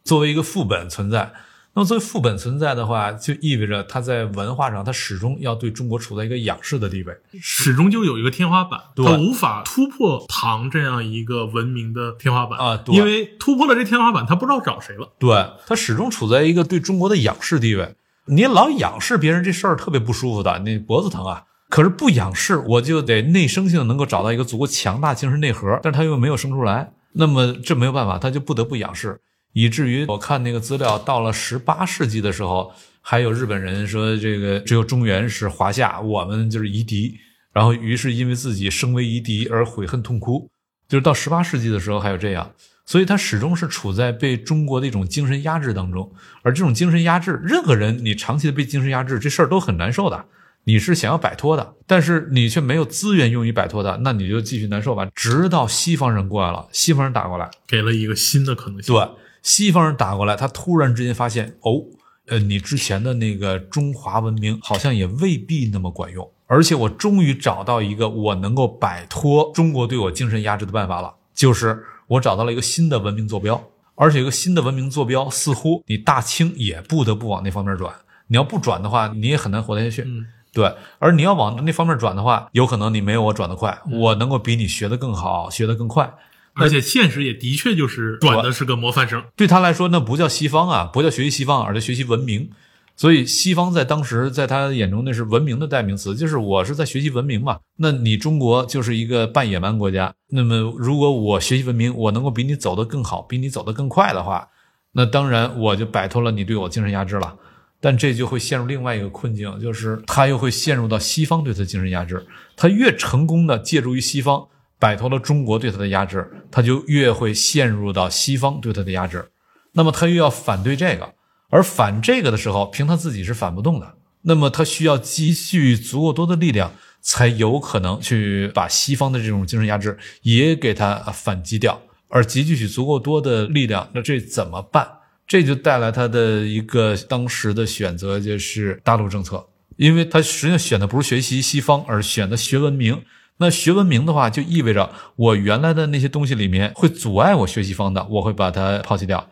[0.09, 1.31] 作为一个副本存在，
[1.75, 15.13] 那么作为副本存在的话，就意味着它在文化上，它始终要对中国处在一个仰视的地位，始终就有一个天花板，它无法突破唐这样一个文明的天花板啊，因为突破了这天花板，他不知道找谁了。
[15.19, 17.93] 对，他始终处在一个对中国的仰视地位，
[18.25, 21.43] 你老仰视别人这事儿特别不舒服的，你脖子疼啊。
[21.69, 29.21] 可是不仰视，我就得内生性能够找到一个足够强大精神内核，但是他又没有生出来，那么这没有办法，他就不得不仰视。
[29.59, 37.17] 以至于我看那个资料，到了十八世纪的时候，还有日本人说这个只有中原是华夏，我们就是夷狄，
[37.51, 40.49] 然后于是因为自己身为夷狄而悔恨痛哭。
[40.87, 42.49] 就是到十八世纪的时候还有这样，
[42.85, 46.09] 所以他始终是处在被中国的一种精神压制当中。
[46.41, 50.23] 而这种精神压制，任何人你长期的被精神压制，这事儿都很难受的。
[50.63, 55.05] 你是想要摆脱的，但是你却没有资源用于摆脱的，那你就继续难受吧。
[55.13, 58.95] 直到西方人过来了，西方人打过来，给了一个新的可能性。
[58.95, 59.05] 对。
[59.41, 61.83] 西方人打过来，他突然之间发现，哦，
[62.27, 73.63] 呃，你之前的那个中华文明好像也未必那么管用，而且我终于找到一个我能够摆脱中国对我精神压制的办法了，就是我找到了一个新的文明坐标，
[73.95, 77.93] 而且一个新的文明坐标似乎你大清也不得不往那方面转，
[78.27, 80.03] 你要不转的话，你也很难活得下去。
[80.03, 86.11] 嗯，对，而你要往那方面转的话，有可能你没有我转得快，我能够比你学得更好，学得更快。
[86.53, 92.49] 而且现实也的确就是转的是个模范生，对他来说那不叫西方啊，不叫学习西方，而是学习文明。
[92.95, 97.57] 所以西方在当时在他眼中那是文明的代名词，就是我是在学习文明嘛。
[97.77, 104.49] 那你中国就是一个半野蛮国家，那么如果我学习文明，我能够比你走得更好，比你走得更快的话，
[104.91, 107.37] 那当然我就摆脱了你对我精神压制了。
[107.79, 112.27] 但这就会陷入另外一个困境，就是他又会陷入到西方对他精神压制。
[112.57, 114.45] 他越成功的借助于西方。
[114.79, 119.29] 摆脱了中国对他的压制，他就越会陷入到西方对他的压制。
[119.73, 121.13] 那么他又要反对这个，
[121.49, 123.95] 而反这个的时候，凭他自己是反不动的。
[124.21, 131.79] 那么他需要积蓄足够多的力量，才有可能去把西方的这种精神压制也给他反击掉。
[132.07, 134.87] 而积蓄足够多的力量，那这怎么办？
[135.27, 139.45] 这就带来他的一个当时的选择，就是大陆政策，
[139.77, 143.03] 因为他实际上选的不是学习西方，而选的学文明。
[143.39, 149.27] 那学文明的话，就意味着我原来的那些东西里面会阻碍我学西方的，我会把它抛弃掉。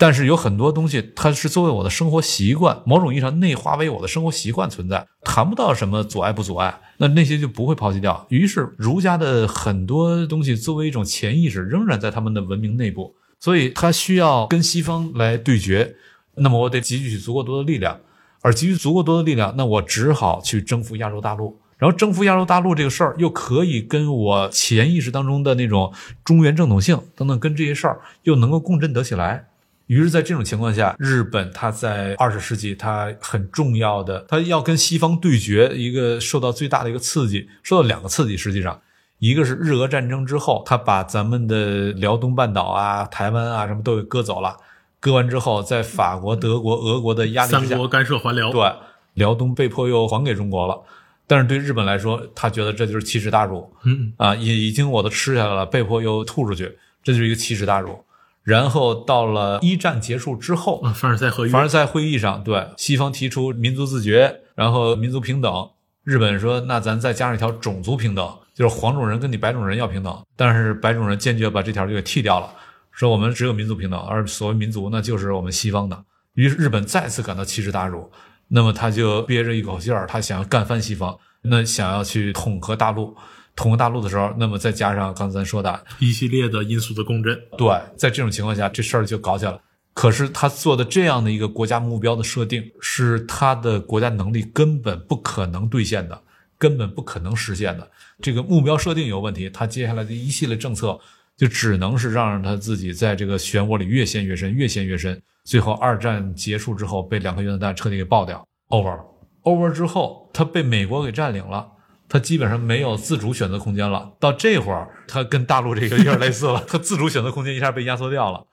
[0.00, 8.24] 但是有很多东西，它是作为我的生活习惯，某种意义上内化为我的生活习惯存在，谈不到什么阻碍不阻碍，那那些就不会抛弃掉。
[8.28, 15.96] 于是儒家的很多东西作为一种潜意识，仍然在他们的文明内部，所以他需要跟西方来对决。
[16.36, 17.98] 那么我得积蓄足够多的力量，
[18.42, 21.58] 而积蓄足够多的力量，那我只好去征服亚洲大陆。
[21.78, 25.92] 然后征服亚洲大陆这个事儿，又可以跟我潜意识当中的那种
[26.24, 29.46] 中原正统性等等，跟这些事儿又能够共振得起来。
[29.86, 38.36] 于是，在这种情况下，日本它在二十世纪，它很重要的，它要跟西方对决，一个受到最大的一个刺激，受到两个刺激。
[38.36, 38.78] 实际上，
[39.18, 44.56] 一个是日俄战争之后，他把咱们的辽东半岛啊、台湾啊什么都给割走了，
[45.00, 48.70] 割完之后，在法国、德国、俄国的压力之下，三国干涉还辽，对，
[49.14, 50.82] 辽东被迫又还给中国了。
[51.28, 58.02] 但是对日本来说，他觉得这就是奇耻大辱，嗯啊，已已经我都吃下来了，被迫又吐出去，这就是一个奇耻大辱。
[58.42, 65.70] 然后到了一战结束之后，啊，凡尔赛合约，凡尔赛会议上，对西方提出民族自决，然后民族平等，
[66.02, 72.50] 日本说那咱再加上一条种族平等，就是黄种人跟你白种人要平等，但是白种人坚决把这条就给剃掉了，
[72.90, 76.04] 说我们只有民族平等，而所谓民族呢就是我们西方的。
[76.32, 78.10] 于是日本再次感到奇耻大辱，
[78.48, 83.14] 那么他就憋着一口气儿，他想要干翻西方，那想要去统合大陆。
[83.54, 89.60] 统合大陆的时候，那么再加上刚才咱说的一系列的因素的共振，对，在这种情况下，这事儿就搞起来了。
[89.94, 96.22] 可是他做的这样的一个国家目标的设定，是他的国家能力根本不可能兑现的，
[96.56, 97.90] 根本不可能实现的。
[98.22, 100.96] 这个目标设定有问题，他接下来的一系列政策
[101.38, 105.22] 就只能是让他自己在这个漩涡里越陷越深，越陷越深。
[105.44, 109.00] 最后二战结束之后，被两颗原子弹彻底给爆掉，over
[109.44, 111.66] over 之后，他被美国给占领了。
[112.10, 114.10] 他基本上没有自主选择空间了。
[114.18, 118.46] 到这会儿，他跟大陆这个有点类似了， 他自主选择空间一下被压缩掉了。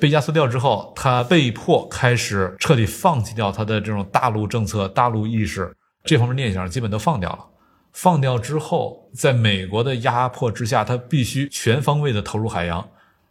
[0.00, 7.44] 被压缩掉之后，他被迫开始彻底放弃掉他的这种大陆政策、大陆意识这方面念想，基本都放掉了。
[7.92, 12.88] 放掉之后，在美国的压迫之下，他必须全方位的投入海洋。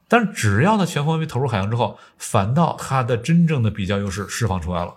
[0.07, 4.95] 但是，只要他全方位投入海洋之后，反倒他的真正的比较优势释放出来了。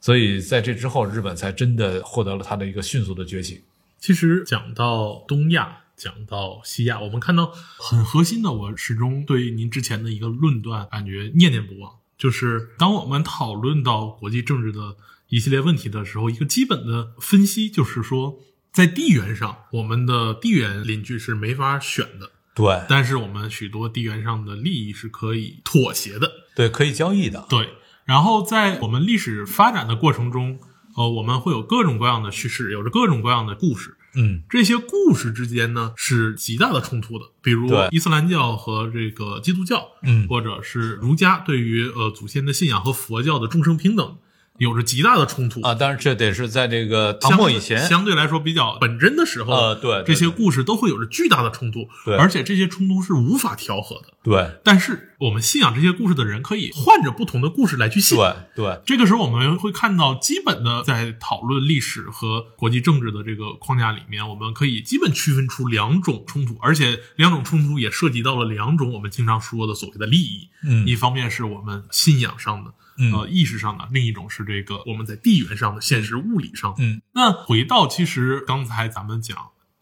[0.00, 3.64] 所以，在这之后，日本才真的获得了他的一个迅速的崛起。
[3.98, 14.96] 其实讲到东亚，讲到西亚，我们看到很核心的，我始终对您之前的一个论断感觉念念不忘，就是当我们讨论到国际政治的
[15.28, 18.40] 一系列问题的时候，一个基本的分析就是说，
[18.72, 22.82] 在地缘上，我们的地缘邻居是没法选的，对。
[22.88, 27.46] 但是我们许多地缘上的利益是可以妥协的，对，可以交易的。
[27.48, 27.70] 对。
[28.04, 30.58] 然后在我们历史发展的过程中，
[30.96, 33.96] 呃，我们会有各种各样的叙事，有着各种各样的故事。
[34.16, 40.26] 嗯，这些故事之间呢是极大的冲突的，比如伊斯兰教和这个基督教，嗯。
[40.26, 44.16] 或者是儒家对于呃祖先的信仰和佛教的众生平等
[44.60, 45.62] 有着极大的冲突。
[45.62, 47.88] 啊，当然这得是在这个唐末以前。
[47.88, 54.08] 相对来说比较本真的时候，呃对对这些故事都会有着巨大的冲突，对而且这些冲突是无法调和的。
[54.22, 58.18] 对但是我们信仰这些故事的人可以换着不同的故事来去信。
[58.18, 70.50] 对对这个时候，我们会看到，基本的在讨论历史和国际政治的这个框架里面，我们可以基本区分出两种冲突，而且两种冲突也涉及到了两种我们经常说的所谓的利益。
[70.62, 72.70] 嗯一方面是我们信仰上的，
[73.00, 76.84] 嗯呃，意识上的；另一种是这个我们在地缘上的现实物理上的。
[76.84, 79.36] 嗯那回到其实刚才咱们讲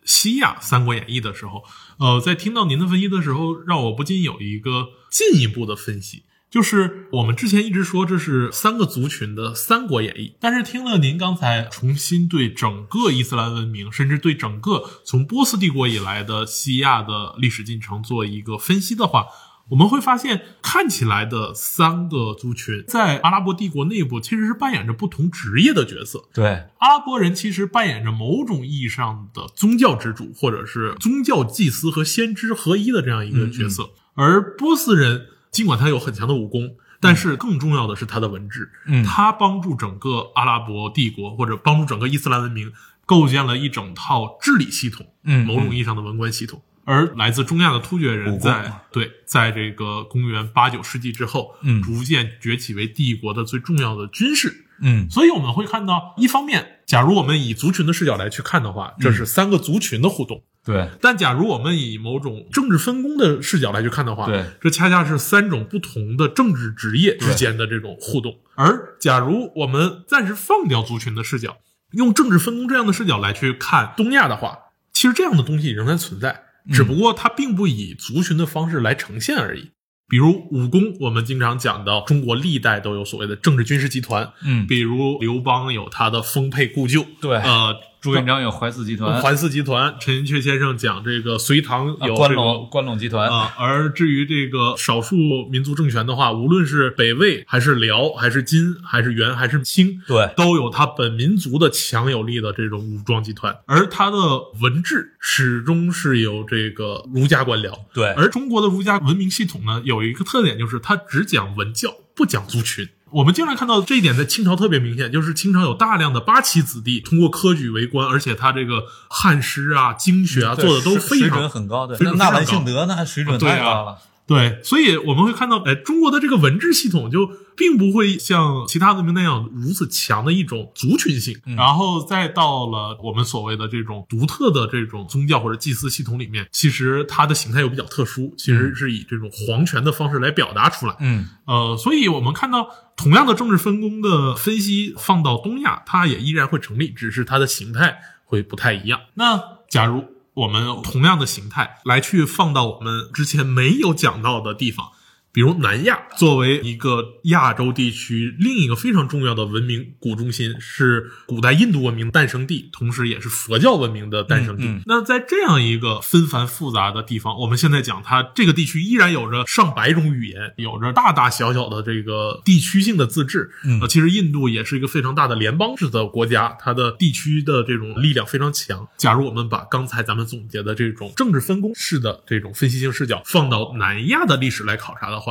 [0.04, 1.64] 西亚《三国演义》的时候，
[1.98, 19.26] 呃，在听到您的分析的时候，让我不禁有一个进一步的分析，就是我们之前一直说这是三个族群的《三国演义》，但是听了您刚才重新对整个伊斯兰文明，甚至对整个从波斯帝国以来的西亚的历史进程做一个分析的话，
[19.70, 26.24] 我们会发现，看起来的三个族群在阿拉伯帝国内部其实是扮演着不同职业的角色。
[26.32, 33.90] 对阿拉伯人其实扮演着某种意义上的宗教之主，或者是宗教祭司和先知合一的这样一个角色。
[34.14, 38.70] 而波斯人尽管他有很强的武功，但是更重要的是他的文治。
[38.86, 42.72] 嗯他帮助整个阿拉伯帝国或者帮助整个伊斯兰文明
[43.04, 46.62] 构建了一整套治理系统，嗯某种意义上的文官系统。
[46.88, 51.82] 而来自中亚的突厥人在对，在这个公元八九世纪之后，嗯。
[51.82, 54.64] 逐渐崛起为帝国的最重要的军事。
[54.80, 55.06] 嗯。
[55.10, 64.46] 所以我们会看到，一方面，假如我们以族群的视角来去看的话，这是三个族群的互动；对，但假如我们以某种政治分工的视角来去看的话，对。
[64.58, 68.38] 这恰恰是三种不同的政治职业之间的这种互动。
[68.54, 71.58] 而假如我们暂时放掉族群的视角，
[71.92, 74.56] 用政治分工这样的视角来去看东亚的话，
[74.90, 79.70] 其实这样的东西仍然存在，只不过它并不以族群的方式来呈现而已。
[80.10, 95.16] 比如武功，我们经常讲到中国历代都有所谓的政治军事集团，嗯比如刘邦有他的丰沛故旧，对呃，朱元璋有淮泗集团，淮四集团，陈寅恪先生讲这个隋唐啊有这个关陇关陇集团，啊，而至于这个少数
[95.50, 104.16] 民族政权的话，无论是北魏还是辽，还是金，还是元，还是清，对都有他本民族的强有力的这种武装集团，而他的
[104.60, 107.72] 文治始终是有这个儒家官僚。
[107.92, 112.88] 对而中国的儒家文明系统呢，有一个特点，就是它只讲文教，不讲族群。
[113.10, 121.96] 我们经常看到这一点，在清朝特别明显，就是清朝有大量的八旗子弟通过科举为官，而且他这个汉诗啊、经学啊对做的都非常准很高的。
[122.00, 123.98] 那纳兰性德那水准太高了。
[124.28, 140.94] 对，所以我们会看到，哎，中国的这个文治系统就并不会像其他文明那样如此强的一种族群性，然后再到了我们所谓的这种独特的这种宗教或者祭祀系统里面，其实它的形态又比较特殊，其实是以这种皇权的方式来表达出来。
[141.00, 142.68] 嗯呃，所以我们看到
[142.98, 149.00] 同样的政治分工的分析放到东亚，它也依然会成立，只是它的形态会不太一样。
[149.14, 150.04] 那假如
[150.38, 154.92] 我们同样的形态来去放到我们之前没有讲到的地方，
[155.38, 164.64] 比如南亚作为一个亚洲地区另一个非常重要的文明古中心，是古代印度文明诞生地，同时也是佛教文明的诞生地。
[164.64, 173.52] 嗯嗯那在这样一个纷繁复杂的地方，我们现在讲它这个地区依然有着上百种语言，有着大大小小的这个地区性的自治。
[173.64, 178.88] 嗯呃，其实印度也是一个非常大的联邦制的国家，它的地区的这种力量非常强。
[178.96, 185.27] 假如我们把刚才咱们总结的这种政治分工式的这种分析性视角放到南亚的历史来考察的话，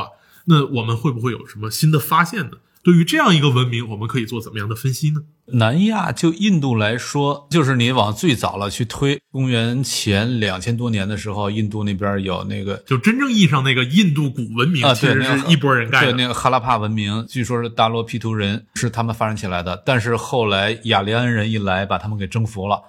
[0.48, 2.58] 那我们会不会有什么新的发现呢？
[2.82, 5.20] 对于这样一个文明，我们可以做怎么样的分析呢？
[5.52, 22.80] 南亚就印度来说，就是你往最早了去推，公元前两千多年的时候，印度那边有那个就真正意义上那个印度古文明，啊，其实是一拨人盖对，那个哈拉帕文明，据说是大罗毗荼人是他们发展起来的，但是后来雅利安人一来，把他们给征服了。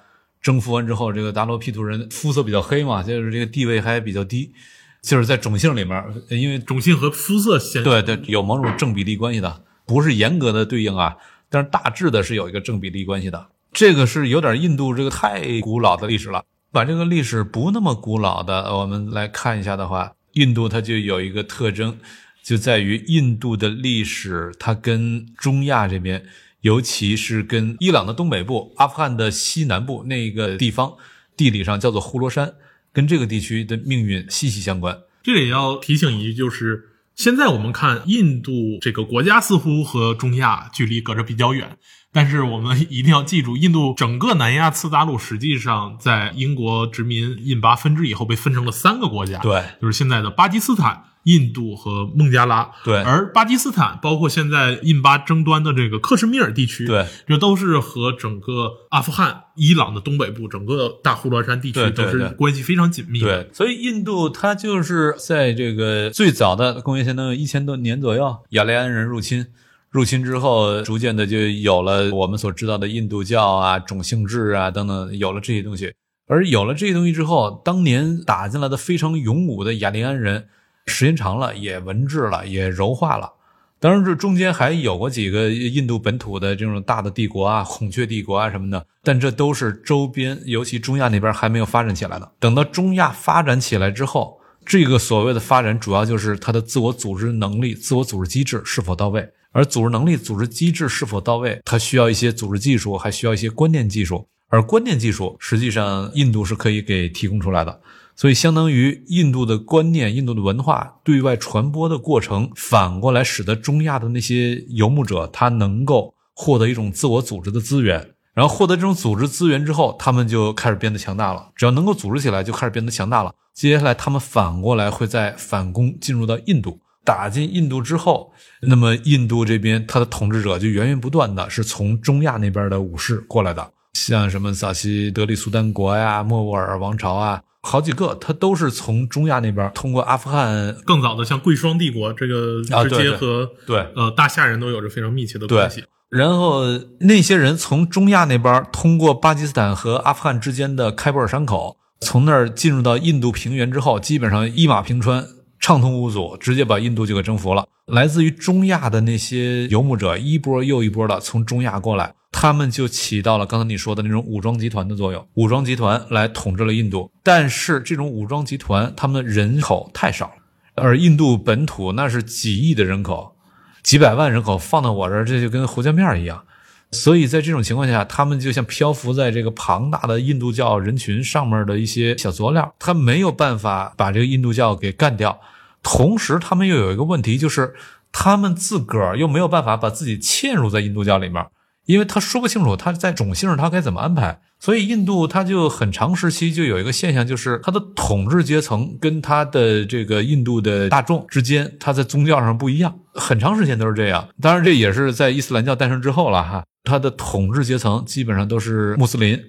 [0.42, 4.54] 征服完之后，这个大罗毗荼人肤色比较黑嘛，就是这个地位还比较低，
[5.02, 11.18] 就是在种姓里面，因为种姓和肤色显对对有某种正比例关系的，不是严格的对应啊，
[11.50, 13.48] 但是大致的是有一个正比例关系的。
[13.72, 16.44] 这个是有点印度这个太古老的历史了。
[16.72, 21.98] 把这个历史不那么古老的，我们来看一下的话，印度它就有一个特征，
[22.44, 26.24] 就在于印度的历史，它跟中亚这边，
[26.62, 30.94] 尤其是跟伊朗的东北部、阿富汗的西南部那个地方，
[31.36, 32.54] 地理上叫做呼罗珊，
[33.00, 35.00] 跟这个地区的命运息息相关。
[35.24, 41.78] 这里要提醒一句，就是现在我们看印度这个国家似乎和中亚距离隔着比较远，
[42.12, 51.04] 但是我们一定要记住，印度整个南亚次大陆实际上在英国殖民印巴分支以后被分成了三个国家，对，就是现在的巴基斯坦。
[51.24, 63.44] 印度和孟加拉，对而巴基斯坦包括现在印巴争端的这个克什米尔地区，对，这都是和整个阿富汗、伊朗的东北部、整个大呼罗珊地区都是关系非常紧密的。
[63.44, 69.46] 对，所以印度它就是在这个最早的公元前能有一千多年左右，雅利安人入侵，
[69.90, 75.94] 入侵之后，逐渐的就有了我们所知道的印度教啊、种姓制啊等等，有了这些东西。
[76.28, 80.48] 而有了这些东西之后，当年打进来的非常勇武的雅利安人，
[80.86, 83.34] 时间长了也文治了，也柔化了。
[83.80, 92.32] 当然，这中间还有过几个印度本土的这种大的帝国啊，孔雀帝国啊什么的，但这都是周边，尤其中亚那边还没有发展起来的。
[92.40, 99.28] 等到中亚发展起来之后，这个所谓的发展，主要就是它的自我组织能力、自我组织机制是否到位。
[99.52, 104.28] 而组织能力、组织机制是否到位，它需要一些组织技术，还需要一些关键技术。
[104.48, 107.82] 而关键技术，实际上印度是可以给提供出来的。
[108.16, 118.16] 所以，相当于印度的观念、印度的文化对外传播的过程，反过来使得中亚的那些游牧者，他能够获得一种自我组织的资源。
[118.34, 121.50] 然后获得这种组织资源之后，他们就开始变得强大了。
[121.56, 123.34] 只要能够组织起来，就开始变得强大了。
[123.54, 128.32] 接下来，他们反过来会再反攻进入到印度，打进印度之后，
[128.62, 137.42] 那么印度这边他的统治者就源源不断的是从中亚那边的武士过来的，像什么萨西德里苏丹国呀、莫卧儿王朝啊。
[137.62, 145.84] 好几个，他都是从中亚那边通过阿富汗更早的像贵霜帝国，这个直接和对呃大夏人都有着非常密切的关系。
[146.10, 146.64] 然后
[147.02, 155.24] 那些人从中亚那边通过巴基斯坦和阿富汗之间的开伯尔山口，从那儿进入到印度平原之后，基本上一马平川，
[155.60, 157.68] 畅通无阻，直接把印度就给征服了。
[157.86, 167.12] 来自于中亚的那些游牧者，一波又一波的从中亚过来，他们就起到了刚才你说的那种武装集团的作用，武装集团来统治了印度。
[167.24, 170.34] 但是这种武装集团，他们人口太少了，
[170.76, 173.36] 而印度本土那是几亿的人口。
[173.82, 176.44] 几百万人口放到我这儿，这就跟胡椒面一样。
[176.92, 185.40] 所以在这种情况下，他们就像漂浮在这个庞大的印度教人群上面的一些小佐料，他没有办法把这个印度教给干掉。
[185.84, 187.76] 同时，他们又有一个问题，就是
[188.12, 191.46] 他们自个儿又没有办法把自己嵌入在印度教里面，
[191.86, 194.42] 因为他说不清楚他在种姓上他该怎么安排。
[194.62, 204.28] 所以，印度它就很长时期就有一个现象，就是它的统治阶层跟它的这个印度的大众之间，它在宗教上不一样，很长时间都是这样。
[204.42, 206.66] 当然，这也是在伊斯兰教诞生之后了哈。
[206.84, 209.40] 它的统治阶层基本上都是穆斯林，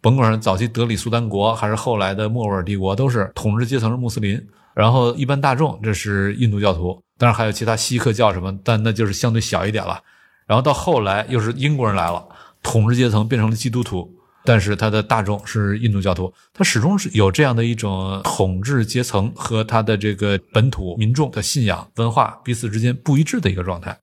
[0.00, 4.40] 甭管是早期德里苏丹国还是后来的莫卧儿帝国，都是统治阶层是穆斯林。
[4.74, 10.00] 然后一般大众这是印度教徒，当然还有其他锡克教什么，但那就是相对小一点了。
[10.46, 12.26] 然后到后来又是英国人来了，
[12.62, 14.14] 统治阶层变成了基督徒。
[14.44, 23.98] 但是他的大众是印度教徒，他始终是有这样的一种统治阶层和他的这个本土民众的信仰文化彼此之间不一致的一个状态。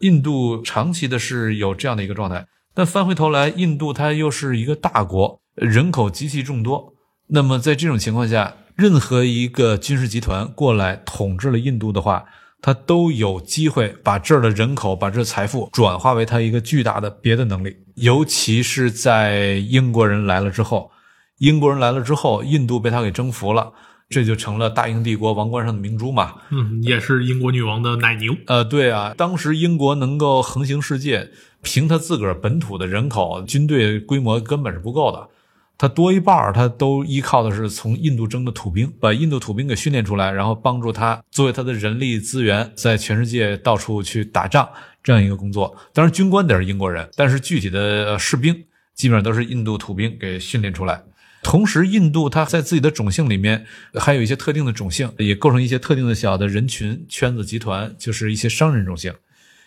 [0.00, 6.92] 印度长期的是有这样的一个状态，但翻回头来，印度它又是一个大国，人口极其众多。
[7.28, 12.24] 那么在这种情况下，任何一个军事集团过来统治了印度的话，
[12.60, 17.74] 他都有机会把这儿的人口、把这财富转化为他一个巨大的别的能力。
[17.94, 20.90] 尤其是在英国人来了之后，
[21.38, 23.72] 英国人来了之后，印度被他给征服了，
[24.08, 26.34] 这就成了大英帝国王冠上的明珠嘛。
[26.50, 28.36] 嗯，也是英国女王的奶牛。
[28.46, 31.30] 呃，对啊，当时英国能够横行世界，
[31.62, 35.28] 凭他自个儿本土的人口、军队规模根本是不够的，
[35.76, 44.68] 他多一半儿他都依靠的是从印度征的土兵，把印度土兵给训练出来，然后帮助他作为他的人力资源，在全世界到处去打仗。
[45.02, 51.00] 这样一个工作，当然军官得是英国人，但是具体的士兵基本上都是印度土兵给训练出来。
[51.46, 59.14] 同时，印度它在自己的种姓里面还有一些特定的种姓，也构成一些特定的小的人群圈子集团，就是一些商人种姓。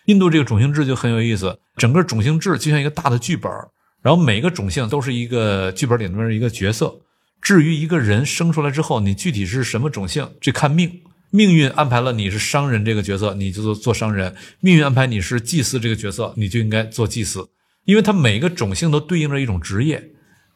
[0.04, 3.50] 印度这个种姓制就很有意思，整个种姓制就像一个大的剧本，
[4.02, 6.94] 然后每个种姓都是一个剧本里面的一个角色。
[7.40, 11.00] 至于一个人生出来之后，你具体是什么种姓，这看命。
[11.30, 17.48] 命运安排了你是商人这个角色，你就做做商人；命运安排你是祭司这个角色，你就应该做祭司。
[17.86, 20.10] 因为它每个种姓都对应着一种职业，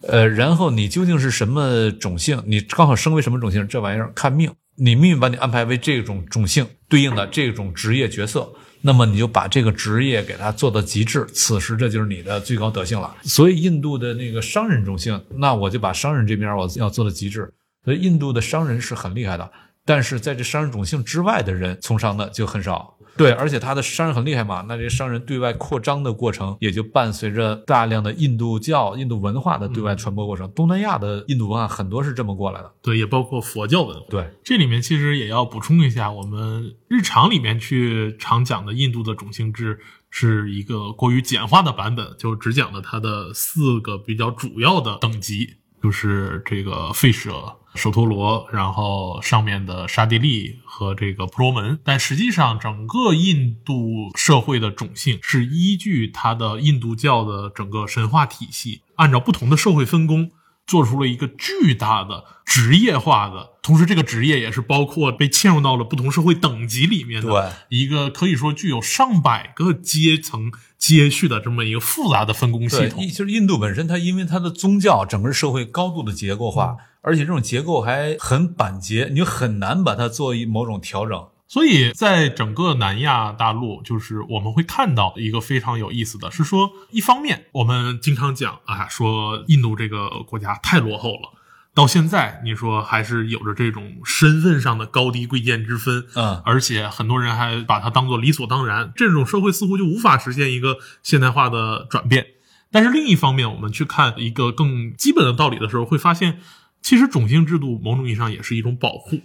[0.09, 4.51] 呃，然后你究竟是什么种姓，你刚好生为什么种姓，这玩意儿看命。
[4.77, 13.15] 你命运把你安排为这种种姓对应的这种职业角色，那么你就把这个职业给它做到极致，此时这就是你的最高德性了。
[13.23, 17.49] 所以印度的那个商人种姓，那我就把商人这边我要做到极致。
[17.85, 19.49] 所以印度的商人是很厉害的。
[19.85, 30.51] 但是在这商人种姓之外的人从商的就很少，对，而且他的商人很厉害嘛，那这商人对外扩张的过程也就伴随着大量的印度教、印度文化的对外传播过程。
[30.53, 34.07] 东南亚的印度文化很多是这么过来的，对，也包括佛教文化。
[34.11, 39.79] 对，这里面其实也要补充一下，我们日常里面去常讲的印度的种姓制
[40.11, 47.57] 是一个过于简化的版本，就只讲了它的四个比较主要的等级，就是这个吠舍。
[47.75, 60.31] 首陀罗，然后上面的刹帝利和这个婆罗门，但实际上整个印度社会的种姓是依据它的印度教的整个神话体系，按照不同的社会分工。
[60.66, 73.07] 做出了一个巨大的职业化的，同时这个职业也是包括被嵌入到了不同社会等级里面的一个可以说具有上百个阶层接续的这么一个复杂的分工系统。
[73.09, 81.29] 就是印度本身，它因为它的宗教整个社会高度的结构化，而且这种结构还很板结，你就很难把它做一某种调整。
[81.47, 91.35] 所以在整个南亚大陆，就是我们会看到一个非常有意思的是说，一方面我们经常讲啊，说印度这个国家太落后了，
[91.75, 102.27] 到现在你说还是有着这种身份上的高低贵贱之分，嗯，而且很多人还把它当做理所当然，这种社会似乎就无法实现一个现代化的转变。
[102.73, 106.41] 但是另一方面，我们去看一个更基本的道理的时候，会发现，
[106.85, 109.18] 其实种姓制度某种意义上也是一种保护。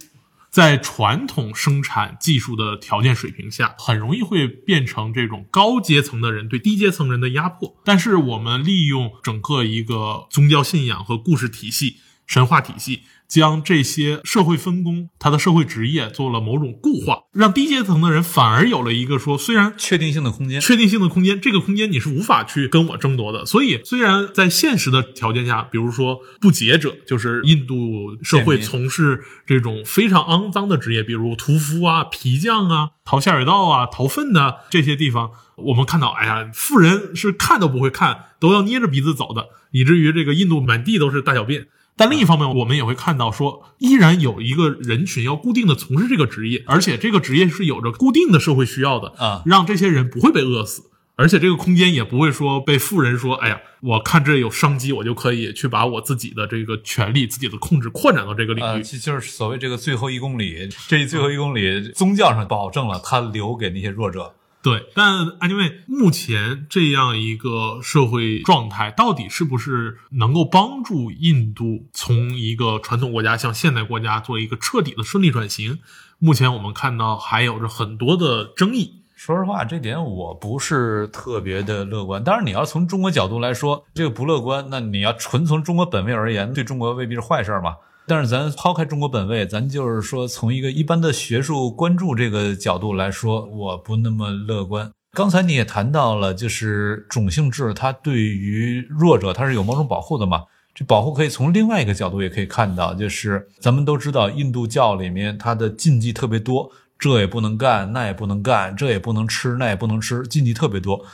[0.48, 7.76] 在传统生产技术的条件水平下，很容易会变成这种高阶层的人对低阶层人的压迫。
[7.84, 13.02] 但是，我们利用整个一个宗教信仰和故事体系，神话体系。
[13.30, 23.46] 将这些社会分工、他的社会职业做了某种固化，让低阶层的人反而有了一个说，虽然确定性的空间，确定性的空间，这个空间你是无法去跟我争夺的。
[23.46, 41.68] 所以，虽然在现实的条件下，比如说不洁者，就是印度社会从事这种非常肮脏的职业，比如屠夫啊、皮匠啊、淘下水道啊、淘粪的这些地方，我们看到，哎呀，富人是看都不会看，都要捏着鼻子走的，以至于这个印度满地都是大小便。
[42.00, 50.84] 但另一方面，我们也会看到，说依然有一个人群要固定的从事这个职业，而且这个职业是有着固定的社会需要的啊，让这些人不会被饿死，
[51.16, 64.32] 而且这个空间也不会说被富人说，哎呀，我看这有商机，我就可以去把我自己的这个权利、自己的控制扩展到这个领域，就是所谓这个最后一公里，这最后一公里，宗教上保证了他留给那些弱者。
[64.62, 75.78] 对，但 anyway，目前这样一个社会状态，到底是不是能够帮助印度从一个传统国家向现代国家做一个彻底的顺利转型？
[76.18, 78.96] 目前我们看到还有着很多的争议。
[79.16, 82.24] 说实话，这点我不是特别的乐观。
[82.24, 84.66] 当然，你要从中国角度来说，这个不乐观。
[84.70, 87.76] 那你要纯从中国本位而言，对中国未必是坏事嘛。
[88.10, 94.90] 但是咱抛开中国本位，咱就是说从一个一般的学术关注这个角度来说，我不那么乐观。
[95.12, 100.42] 刚才你也谈到了，就是种姓制，它对于弱者它是有某种保护的嘛？
[100.74, 111.04] 这保护可以从另外一个角度也可以看到，就是咱们都知道印度教里面它的禁忌特别多，这也不能干，那也不能干，这也不能吃，那也不能吃，禁忌特别多。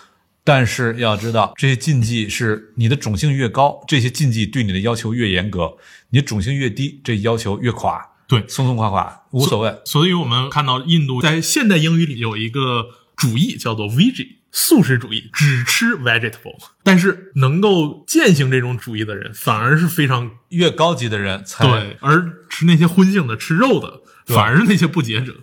[0.46, 5.76] 但是要知道，这些禁忌是你的种姓越高，这些禁忌对你的要求越严格。
[6.10, 9.76] 你种姓越低，这要求越垮，对，松松垮垮无所谓。
[9.84, 12.86] 所以，我们看到印度在现代英语里有一个
[13.16, 16.56] 主义叫做 “veg”，素食主义，只吃 vegetable。
[16.84, 25.34] 但是，能够践行这种主义的人，反而是非常越高级的人才对，而吃那些荤性的、吃肉的，反而是那些不洁者。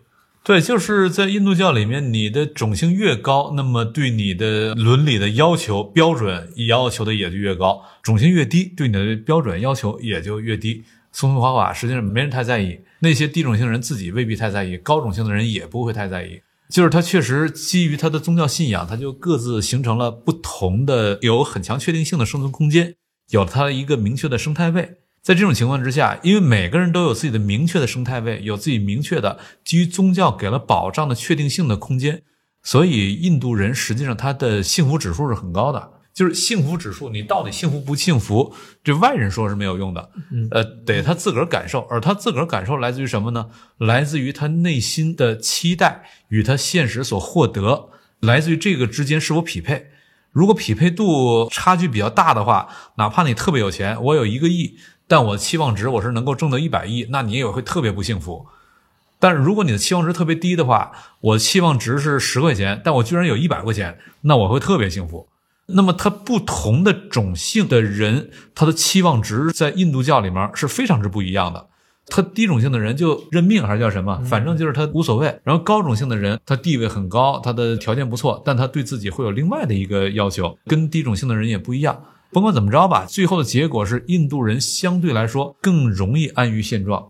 [0.46, 10.84] 对，就是在印度教里面，你的种姓越高，那么对你的伦理的要求标准要求的也就越高；种姓越低，对你的标准要求也就越低。
[11.14, 12.78] 松松垮垮，实际上没人太在意。
[13.00, 16.42] 那些低种姓人自己未必太在意，高种姓的人也不会太在意。
[16.70, 22.96] 就是他确实基于他的宗教信仰，他就各自形成了不同的、有很强确定性的生存空间，
[23.30, 24.98] 有了他一个明确的生态位。
[25.24, 32.22] 在这种情况之下，因为每个人都有自己的明确的生态位，有自己明确的基于宗教给了保障的确定性的空间，
[32.62, 35.92] 所以印度人实际上他的幸福指数是很高的。
[36.14, 38.54] 就是幸福指数，你到底幸福不幸福，
[38.84, 40.12] 这外人说是没有用的，
[40.52, 41.80] 呃，得他自个儿感受。
[41.90, 43.50] 而他自个儿感受来自于什么呢？
[43.78, 49.88] 来自于他内心的期待与他现实所获得，来自于这个之间是否匹配。
[50.32, 52.68] 如果匹配度差距比较大的话，
[52.98, 54.78] 哪怕你特别有钱，我有一个亿。
[55.14, 58.48] 但我的期望值我是能够挣到一百亿，那你也会特别不幸福。
[59.20, 60.92] 但是如果你的期望值特别低的话，
[61.22, 65.28] 我期望值是十块钱，但我居然有一百块钱，那我会特别幸福。
[65.68, 71.68] 那么，他不同的种姓的人，他的期望值在印度教里面是非常之不一样的。
[72.08, 75.40] 他低种姓的人就认命还是叫什么，反正就是他无所谓。
[75.44, 82.04] 然后高种姓的人，他地位很高，他的条件不错，但他对自己会有另外的一个要求，跟低种姓的人也不一样。
[82.34, 87.10] 甭管怎么着吧，最后的结果是印度人相对来说更容易安于现状。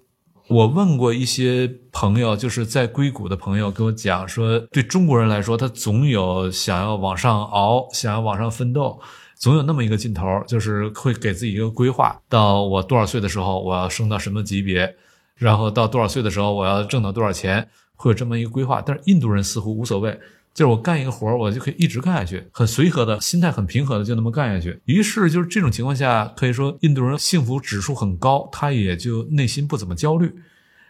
[0.49, 8.99] 我问过一些朋友，就是在硅谷的朋友，跟我讲说，对中国人来说，他总有想要往上熬、想要往上奋斗，
[9.35, 14.93] 总有那么一个劲头，就是会给自己一个规划：到我多少岁的时候，我要升到什么级别，
[15.35, 17.65] 然后到多少岁的时候，我要挣到多少钱，
[17.95, 18.83] 会有这么一个规划。
[18.85, 20.19] 但是印度人似乎无所谓。
[20.53, 24.79] 就是我干一个活儿，我就可以一直干下去，很随和的心态，很平和的就那么干下去。
[24.85, 30.31] 于是就是这种情况下，可以说印度人幸福指数很高，他也就内心不怎么焦虑。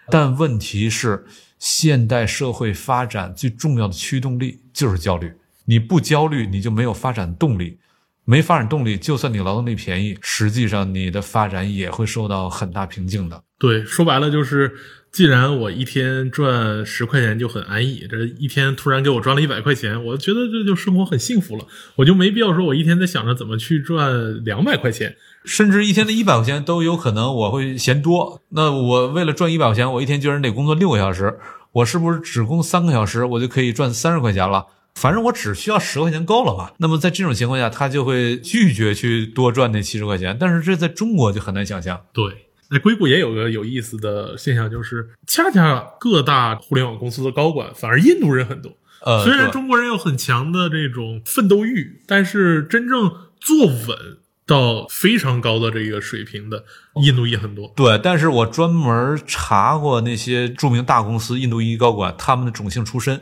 [0.09, 1.26] 但问题是，
[1.59, 5.32] 现代社会发展最重要的驱动力就是焦虑。
[5.64, 7.80] 你不焦虑，你就没有发展动力。
[8.26, 13.41] 没发展动力，就算你劳动力便宜，实际上你的发展也会受到很大瓶颈的。
[13.57, 14.74] 对，说白了就是。
[15.14, 28.41] 既然我一天赚十块钱就很安逸，这一天突然给我赚了一百块钱，我觉得这就生活很幸福了，我就没必要说我一天在想着怎么去赚两百块钱，甚至一天的一百块钱都有可能我会嫌多。
[28.49, 31.38] 那我为了赚一百块钱，我一天居然得工作六个小时，
[31.74, 34.66] 我是不是只工三个小时我就可以赚三十块钱了？
[34.95, 36.74] 反正我只需要十块钱够了吧？
[36.80, 40.36] 那么在这种情况下，他就会拒绝去多赚那七十块钱。
[40.39, 42.01] 但是这在中国就很难想象。
[42.11, 42.47] 对。
[42.70, 48.72] 在硅谷也有个有意思的现象，就是恰恰各大互联网公司的高管反而印度人很多。
[49.05, 56.64] 呃，虽然中国人有很强的这种奋斗欲，但是真正坐稳到非常高的这个水平的
[57.01, 57.72] 印度裔很多。
[57.76, 63.22] 对，但是我专门查过那些著名大公司印度裔高管，他们的种姓出身，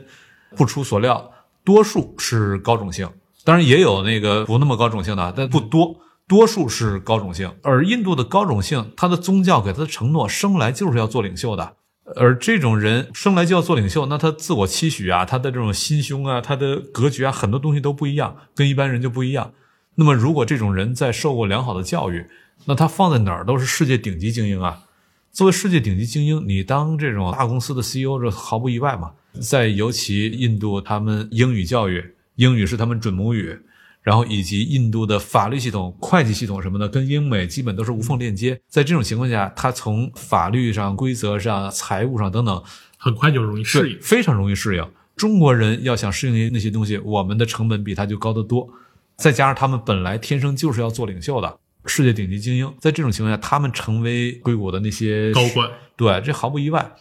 [0.56, 1.32] 不出所料，
[1.64, 3.08] 多数是高种姓，
[3.44, 6.00] 当然也有那个不那么高种姓的，但不多，
[6.32, 7.52] 多数是高种姓。
[7.60, 11.74] 而印度的高种姓，他的宗教给他的承诺，生来就是要做领袖的。
[12.16, 19.52] 而这种人生来就要做领袖，那他自我期许啊，他的这种心胸啊，他的格局啊，很多东西都不一样，跟一般人就不一样。
[19.96, 22.24] 那么，如果这种人在受过良好的教育，
[22.64, 24.84] 那他放在哪儿都是世界顶级精英啊。
[25.32, 29.10] 作为世界顶级精英，你当这种大公司的 CEO，这毫不意外嘛。
[29.38, 33.58] 在尤其印度，他们英语教育，英语是他们准母语。
[34.02, 38.60] 然后以及印度的法律系统、会计系统什么的，跟英美基本都是无缝链接。
[38.68, 42.62] 在这种情况下，他从法律上、规则上、财务上等等，
[42.96, 44.86] 很快就容易适应，非常容易适应。
[45.14, 48.68] 中国人要想适应那些东西，我们的成本比他就高得多。
[49.16, 56.92] 再加上他们本来天生就是要做领袖的世界顶级精英，在这种情况下，他们成为硅谷的那些高官，对，这毫不意外。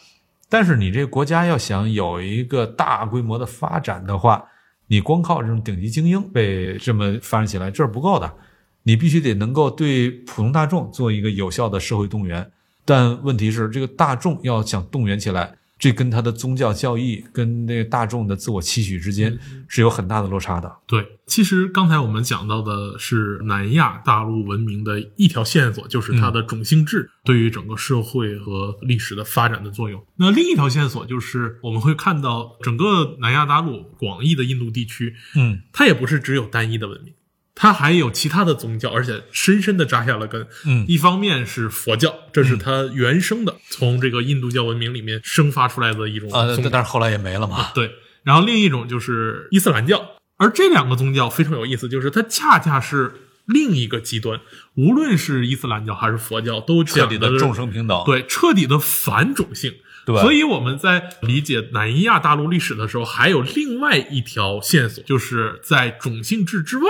[0.49, 4.43] 但是你这个国家要想有一个大规模的发展的话，
[4.91, 8.29] 你光靠这种顶级精英被这么发展起来，这是不够的。
[8.83, 12.51] 你必须得能够对普通大众做一个有效的社会动员。
[12.83, 19.35] 但问题是，这个大众要想动员起来，这跟他的宗教教义、跟那个大众的自我期许之间
[19.67, 20.71] 是有很大的落差的。
[20.85, 30.05] 对，其实刚才我们讲到的是南亚大陆文明的一条线索，就是它的种姓制对于整个社会和历史的发展的作用。
[30.17, 37.11] 那另一条线索就是我们会看到整个南亚大陆广义的印度地区，嗯，它也不是只有单一的文明，
[37.61, 40.47] 它还有其他的宗教，而且深深的扎下了根。
[40.65, 46.71] 嗯一方面是佛教，这是它原生的，从这个印度教文明里面生发出来的一种啊，宗教。
[46.71, 47.69] 但是后来也没了嘛。
[47.75, 47.91] 对，
[48.23, 50.03] 然后另一种就是伊斯兰教，
[50.37, 53.13] 而这两个宗教非常有意思，就是它恰恰是
[53.45, 54.39] 另一个极端，
[54.73, 58.01] 无论是伊斯兰教还是佛教，都彻底的众生平等。
[58.07, 59.75] 对彻底的反种姓。
[60.03, 66.89] 对所以我们在理解南亚大陆历史的时候，还有另外一条线索，就是在种姓制之外，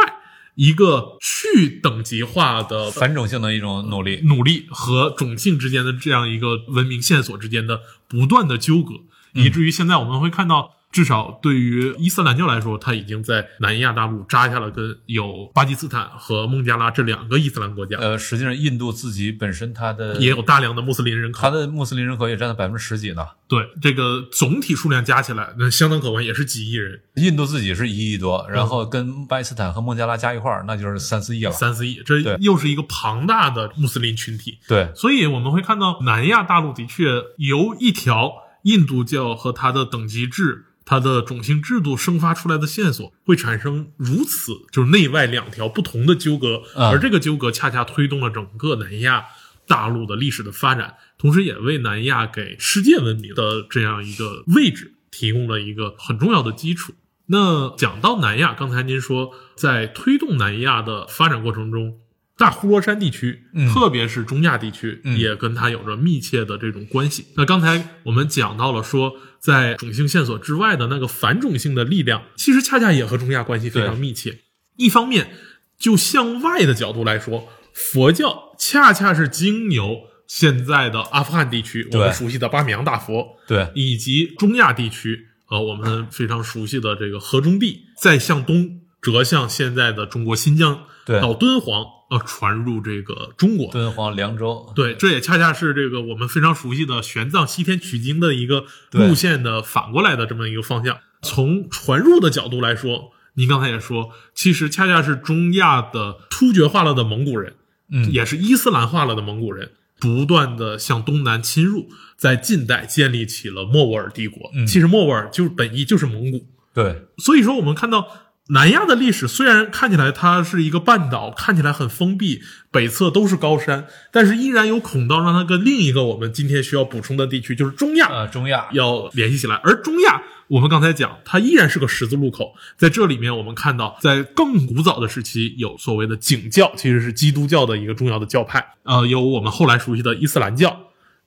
[0.55, 4.21] 一个去等级化的反种性的一种努力。
[4.23, 8.95] 努力和种姓之间的这样一个文明线索之间的不断的纠葛，
[9.33, 21.41] 以至于现在我们会看到，至少对于伊斯兰教来说，它已经在南亚大陆扎下了根，有巴基斯坦和孟加拉这两个伊斯兰国家，呃，实际上印度自己本身它的也有大量的穆斯林人口。
[21.41, 23.25] 它的穆斯林人口也占了百分之十几呢。
[23.47, 31.51] 对这个总体数量加起来，那相当可观，也是几亿人，印度自己是一亿多，然后跟巴基斯坦和孟加拉加一块儿，那就是三四亿了。
[31.51, 34.59] 三四亿，这又是一个庞大的穆斯林群体。
[34.67, 37.05] 对，所以我们会看到南亚大陆的确
[37.37, 38.31] 由一条
[38.63, 49.23] 印度教和它的等级制、它的种姓制度生发出来的线索，会产生如此就是内外两条不同的纠葛，嗯而这个纠葛恰恰推动了整个南亚
[49.65, 56.93] 大陆的历史的发展，同时也为南亚给世界文明的这样一个位置提供了一个很重要的基础。
[57.27, 62.00] 那讲到南亚，刚才您说在推动南亚的发展过程中，
[62.41, 63.71] 大呼罗珊地区，嗯。
[63.71, 65.17] 特别是中亚地区，嗯。
[65.17, 67.27] 也跟它有着密切的这种关系。
[67.37, 74.39] 那刚才我们讲到了说，在种姓线索之外的那个反种姓的力量，其实恰恰也和中亚关系非常密切。
[74.77, 75.29] 一方面，
[75.77, 91.19] 就向外的角度来说，佛教恰恰是经由现在的阿富汗地区，我们熟悉的巴米扬大佛，对，以及中亚地区，呃，我们非常熟悉的这个河中地，再向东折向现在的中国新疆，对。
[91.19, 93.71] 到敦煌，呃，传入这个中国。
[93.71, 100.99] 敦煌、凉州，对，这也恰恰是这个我们非常熟悉的玄奘西天取经的一个路线的反过来的这么一个方向。
[101.21, 107.55] 从传入的角度来说，您刚才也说，其实恰恰是中亚的突厥化了的蒙古人，
[107.89, 111.87] 嗯，也是伊斯兰化了的蒙古人，不断的向东南侵入，
[112.17, 114.51] 在近代建立起了莫卧儿帝国。
[114.53, 118.05] 嗯其实莫卧儿就是本意就是蒙古，对，所以说我们看到
[118.51, 129.55] 南亚的历史虽然看起来它是一个半岛，看起来很封闭，北侧都是高山，但是依然有孔道让它跟另一个我们今天需要补充的地区，就是中亚，呃，中亚，要联系起来。
[129.63, 132.53] 而中亚，我们刚才讲，它依然是个十字路口。
[132.75, 138.73] 在这里面，我们看到，在更古早的时期，有所谓的景教，其实是基督教的一个重要的教派。
[138.83, 140.77] 呃，有我们后来熟悉的伊斯兰教，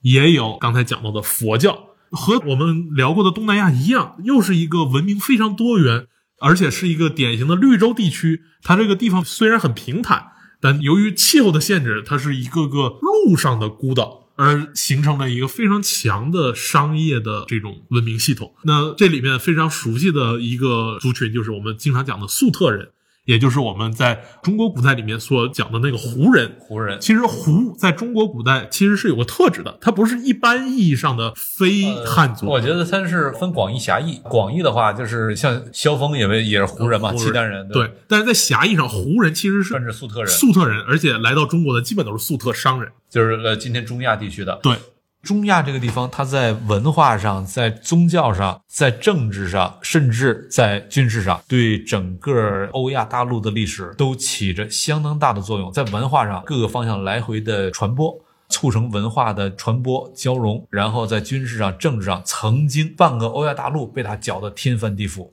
[0.01, 1.87] 也有刚才讲到的佛教。
[2.11, 6.05] 和我们聊过的东南亚一样，又是一个文明非常多元，
[6.39, 8.41] 而且是一个典型的绿洲地区。
[8.61, 10.27] 它这个地方虽然很平坦，
[10.59, 18.53] 但由于气候的限制，它是一个个陆上的孤岛，而形成了一个非常强的商业的这种文明系统。
[18.63, 22.89] 那这里面非常熟悉的一个族群，就是我们经常讲的粟特人，
[23.25, 26.55] 也就是我们在中国古代里面所讲的那个胡人。
[26.59, 32.45] 胡人其实胡在中国古代其实是有个特质的，它不是一般意义上的非汉族。
[32.47, 34.19] 我觉得它是分广义狭义。
[34.23, 42.91] 广义的话，就是像萧峰也为也是胡人嘛，契丹人对，但是在狭义上，胡人其实是算是粟特人，粟特人，而且来到中国的基本都是粟特商人。
[43.09, 44.59] 就是呃今天中亚地区的。
[44.61, 44.75] 对，
[45.25, 55.71] 中亚这个地方，它在文化上、在宗教上、在政治上，甚至在军事上，对整个欧亚大陆的历史都起着相当大的作用。
[55.71, 58.15] 在文化上，各个方向来回的传播，
[58.49, 65.31] 促成文化的传播交融；然后在军事上、政治上，曾经半个欧亚大陆被它搅得天翻地覆。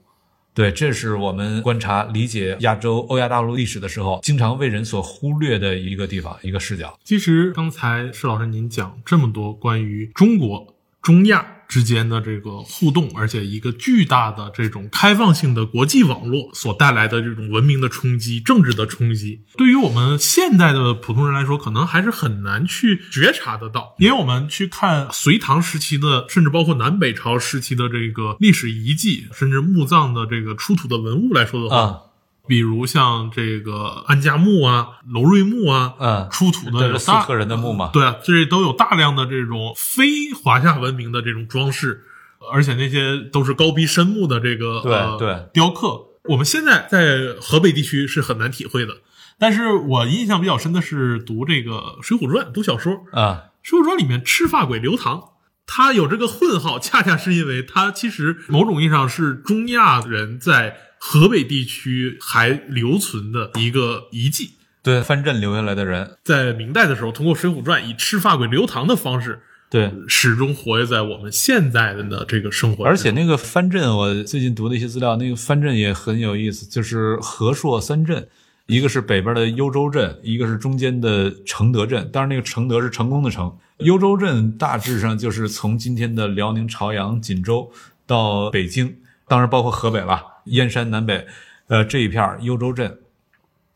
[0.54, 6.98] 对，这是我们观察理解亚洲、欧亚大陆历史的时候，经常为人所忽略的一个地方、一个视角。
[7.02, 23.94] 其实刚才施老师您讲这么多关于中国、中亚之间的这个互动，而且一个巨大的这种开放性的国际网络所带来的这种文明的冲击、政治的冲击，对于我们现代的普通人来说，可能还是很难去觉察得到。
[23.96, 32.00] 因为我们去看隋唐时期的，甚至包括南北朝时期的这个历史遗迹，甚至墓葬的这个出土的文物来说的话，啊，
[32.46, 37.90] 比如像这个安家墓啊、楼瑞墓啊，嗯出土的这有大是粟特人的墓嘛？
[37.92, 42.04] 对啊，这都有大量的这种非华夏文明的这种装饰，
[42.52, 46.06] 而且那些都是高逼深目的这个对呃对雕刻。
[46.24, 48.98] 我们现在在河北地区是很难体会的，
[49.38, 51.72] 但是我印象比较深的是读这个
[52.02, 55.30] 《水浒传》，读小说，《啊，水浒传》里面赤发鬼刘唐。
[55.64, 64.52] 他有这个混号，恰恰是因为他其实某种意义上是中亚人在河北地区还留存的一个遗迹。
[64.84, 72.84] 对，藩镇留下来的人，在明代的时候，通过《水浒传》以赤发鬼刘唐的方式，对，始终活跃在我们现在的这个生活。
[72.84, 78.28] 而且那个藩镇，我最近读的一些资料，那个藩镇也很有意思，就是和硕三镇，
[78.66, 82.08] 一个是北边的幽州镇，一个是中间的承德镇。
[82.12, 83.52] 当然，那个承德是成功的成。
[83.78, 87.68] 幽州镇大致上就是从今天的辽宁朝阳、锦州
[88.06, 88.96] 到北京，
[89.26, 91.26] 当然包括河北了，燕山南北，
[91.68, 92.98] 呃这一片儿幽州镇。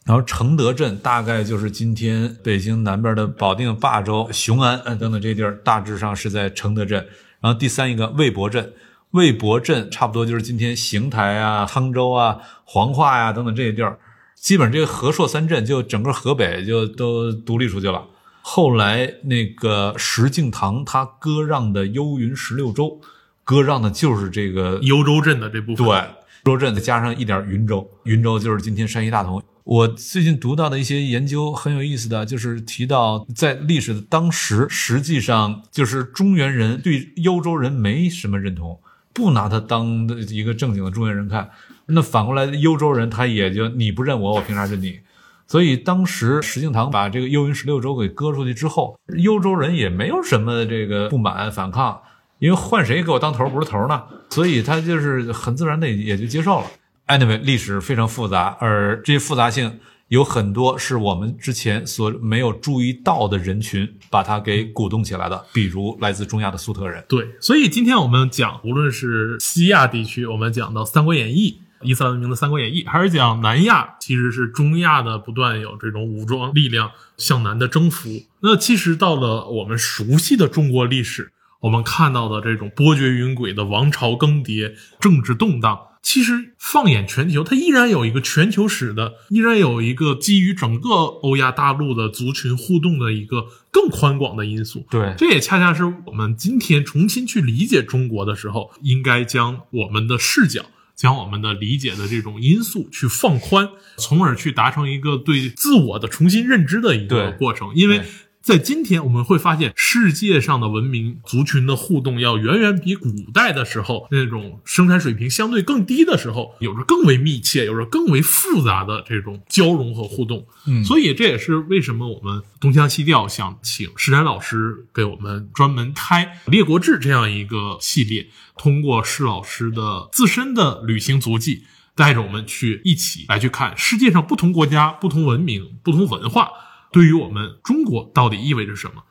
[0.04, 7.04] 然后承德镇大概就是今天北京南边的保定、霸州、雄安呃等等这些地儿，大致上是在承德镇。
[7.40, 8.72] 然后第三一个魏博镇，
[9.10, 13.98] 魏博镇差不多就是今天邢台啊、沧州啊、黄化呀、等等这些地儿，
[14.36, 18.06] 基本上这个河朔三镇就整个河北就都独立出去了。
[18.42, 23.00] 后来那个石敬瑭他割让的幽云十六州，
[23.42, 26.00] 割让的就是这个幽州镇的这部分，对，
[26.46, 29.42] 州镇再加上一点云州，云州就是今天山西大同。
[29.64, 38.78] 我最近读到的一些研究很有意思的，就是提到在历史的当时，实际上就是中原人对幽州人没什么认同，
[39.12, 41.50] 不拿他当一个正经的中原人看。
[41.86, 45.00] 那反过来，幽州人他也就你不认我，我凭啥认你？
[45.48, 52.00] 所以当时石敬瑭把这个幽云十六州给割出去之后，幽州人也没有什么这个不满反抗，
[52.38, 54.02] 因为换谁给我当头不是头呢？
[54.30, 56.66] 所以他就是很自然的也就接受了。
[57.06, 59.78] Anyway，历史非常复杂，而这些复杂性
[60.08, 67.04] 有很多是我们之前所没有注意到的人群把它给鼓动起来的，比如来自中亚的粟特人。
[67.08, 71.60] 对，所以今天我们讲，无论是西亚地区，我们讲到《三国演义》。
[71.82, 78.08] 伊斯兰文明的《三国演义》，还是讲南亚，其实是中亚的不断有这种武装力量向南的征服。
[78.40, 81.30] 那其实到了我们熟悉的中国历史，
[81.66, 94.86] 我们看到的这种波谲云诡的王朝更迭、政治动荡，其实放眼全球，它依然有一个全球史的，依然有一个基于整个欧亚大陆的族群互动的一个更宽广的因素。
[94.88, 100.66] 对，这也恰恰是我们今天重新去理解中国的时候，应该将我们的视角。
[100.94, 107.70] 将我们的理解的这种因素去放宽，从而去达成一个对自我的重新认知的一个过程。
[107.74, 108.00] 因为
[108.46, 120.46] 在今天，我们会发现世界上的文明族群的互动要远远比古代的时候那种生产水平相对更低的时候，有着更为密切、有着更为复杂的这种交融和互动。
[120.68, 128.28] 嗯，所以这也是为什么我们东腔西调想请施展老师给我们专门开《列国志》这样一个系列。
[128.56, 131.64] 通过施老师的自身的旅行足迹，
[131.96, 136.50] 带着我们去一起来去看世界上不同国家、不同文明、不同文化
[136.92, 139.02] 对于我们中国到底意味着什么。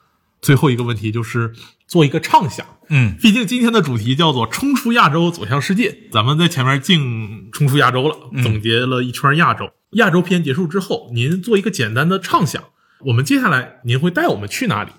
[0.42, 1.54] 最后一个问题就是
[1.88, 9.72] 做一个畅想，嗯，毕竟今天的主题叫做“冲出亚洲，走向世界”，咱们在前面净冲出亚洲了，总结了一圈亚洲。
[9.94, 12.64] 亚洲篇结束之后，您做一个简单的畅想，
[13.06, 14.92] 我们接下来您会带我们去哪里？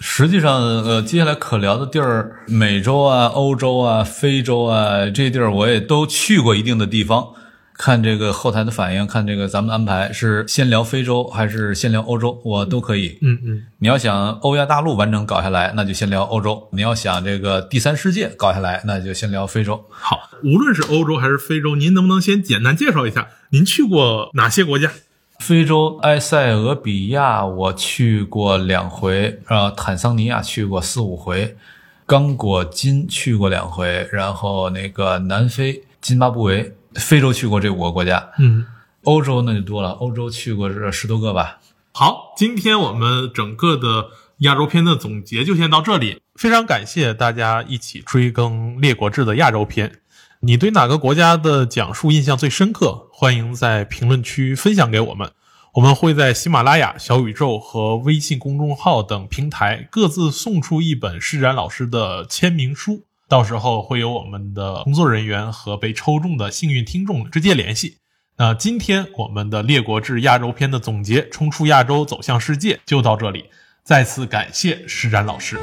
[0.00, 7.34] 实际上，呃，接下来可聊的地儿，美洲啊、欧洲啊、非洲啊这些地儿，我也都去过一定的地方。
[7.78, 13.16] 看这个后台的反应，看这个咱们安排是先聊非洲还是先聊欧洲，我都可以。
[13.22, 19.84] 嗯嗯，你要想欧亚大陆完整搞下来，那就先聊欧洲；你要想这个第三世界搞下来，那就先聊非洲。
[19.90, 24.90] 好，无论是欧洲还是非洲，您能不能先简单介绍一下您去过哪些国家？
[25.38, 31.56] 非洲埃塞俄比亚我去过两回，呃，坦桑尼亚去过四五回，
[32.04, 36.74] 刚果金去过两回，然后那个南非、津巴布韦。
[36.98, 38.66] 非洲去过这五个国家，嗯，
[39.04, 41.58] 欧洲那就多了，欧洲去过这十多个吧。
[41.92, 46.20] 好，今天我们整个的亚洲篇的总结就先到这里。
[46.34, 50.00] 非常感谢大家一起追更《列国志》的亚洲篇。
[50.40, 53.08] 你对哪个国家的讲述印象最深刻？
[53.12, 55.32] 欢迎在评论区分享给我们。
[55.74, 63.02] 我们会在喜马拉雅、小宇宙和微信公众号等平台各自送出一本施展老师的签名书。
[63.28, 67.98] 到时候会有我们的工作人员和被抽中的幸运听众直接联系。
[68.38, 73.50] 那今天我们的《列国志亚洲篇》的总结，冲出亚洲，走向世界，就到这里。
[73.84, 75.58] 再次感谢施展老师。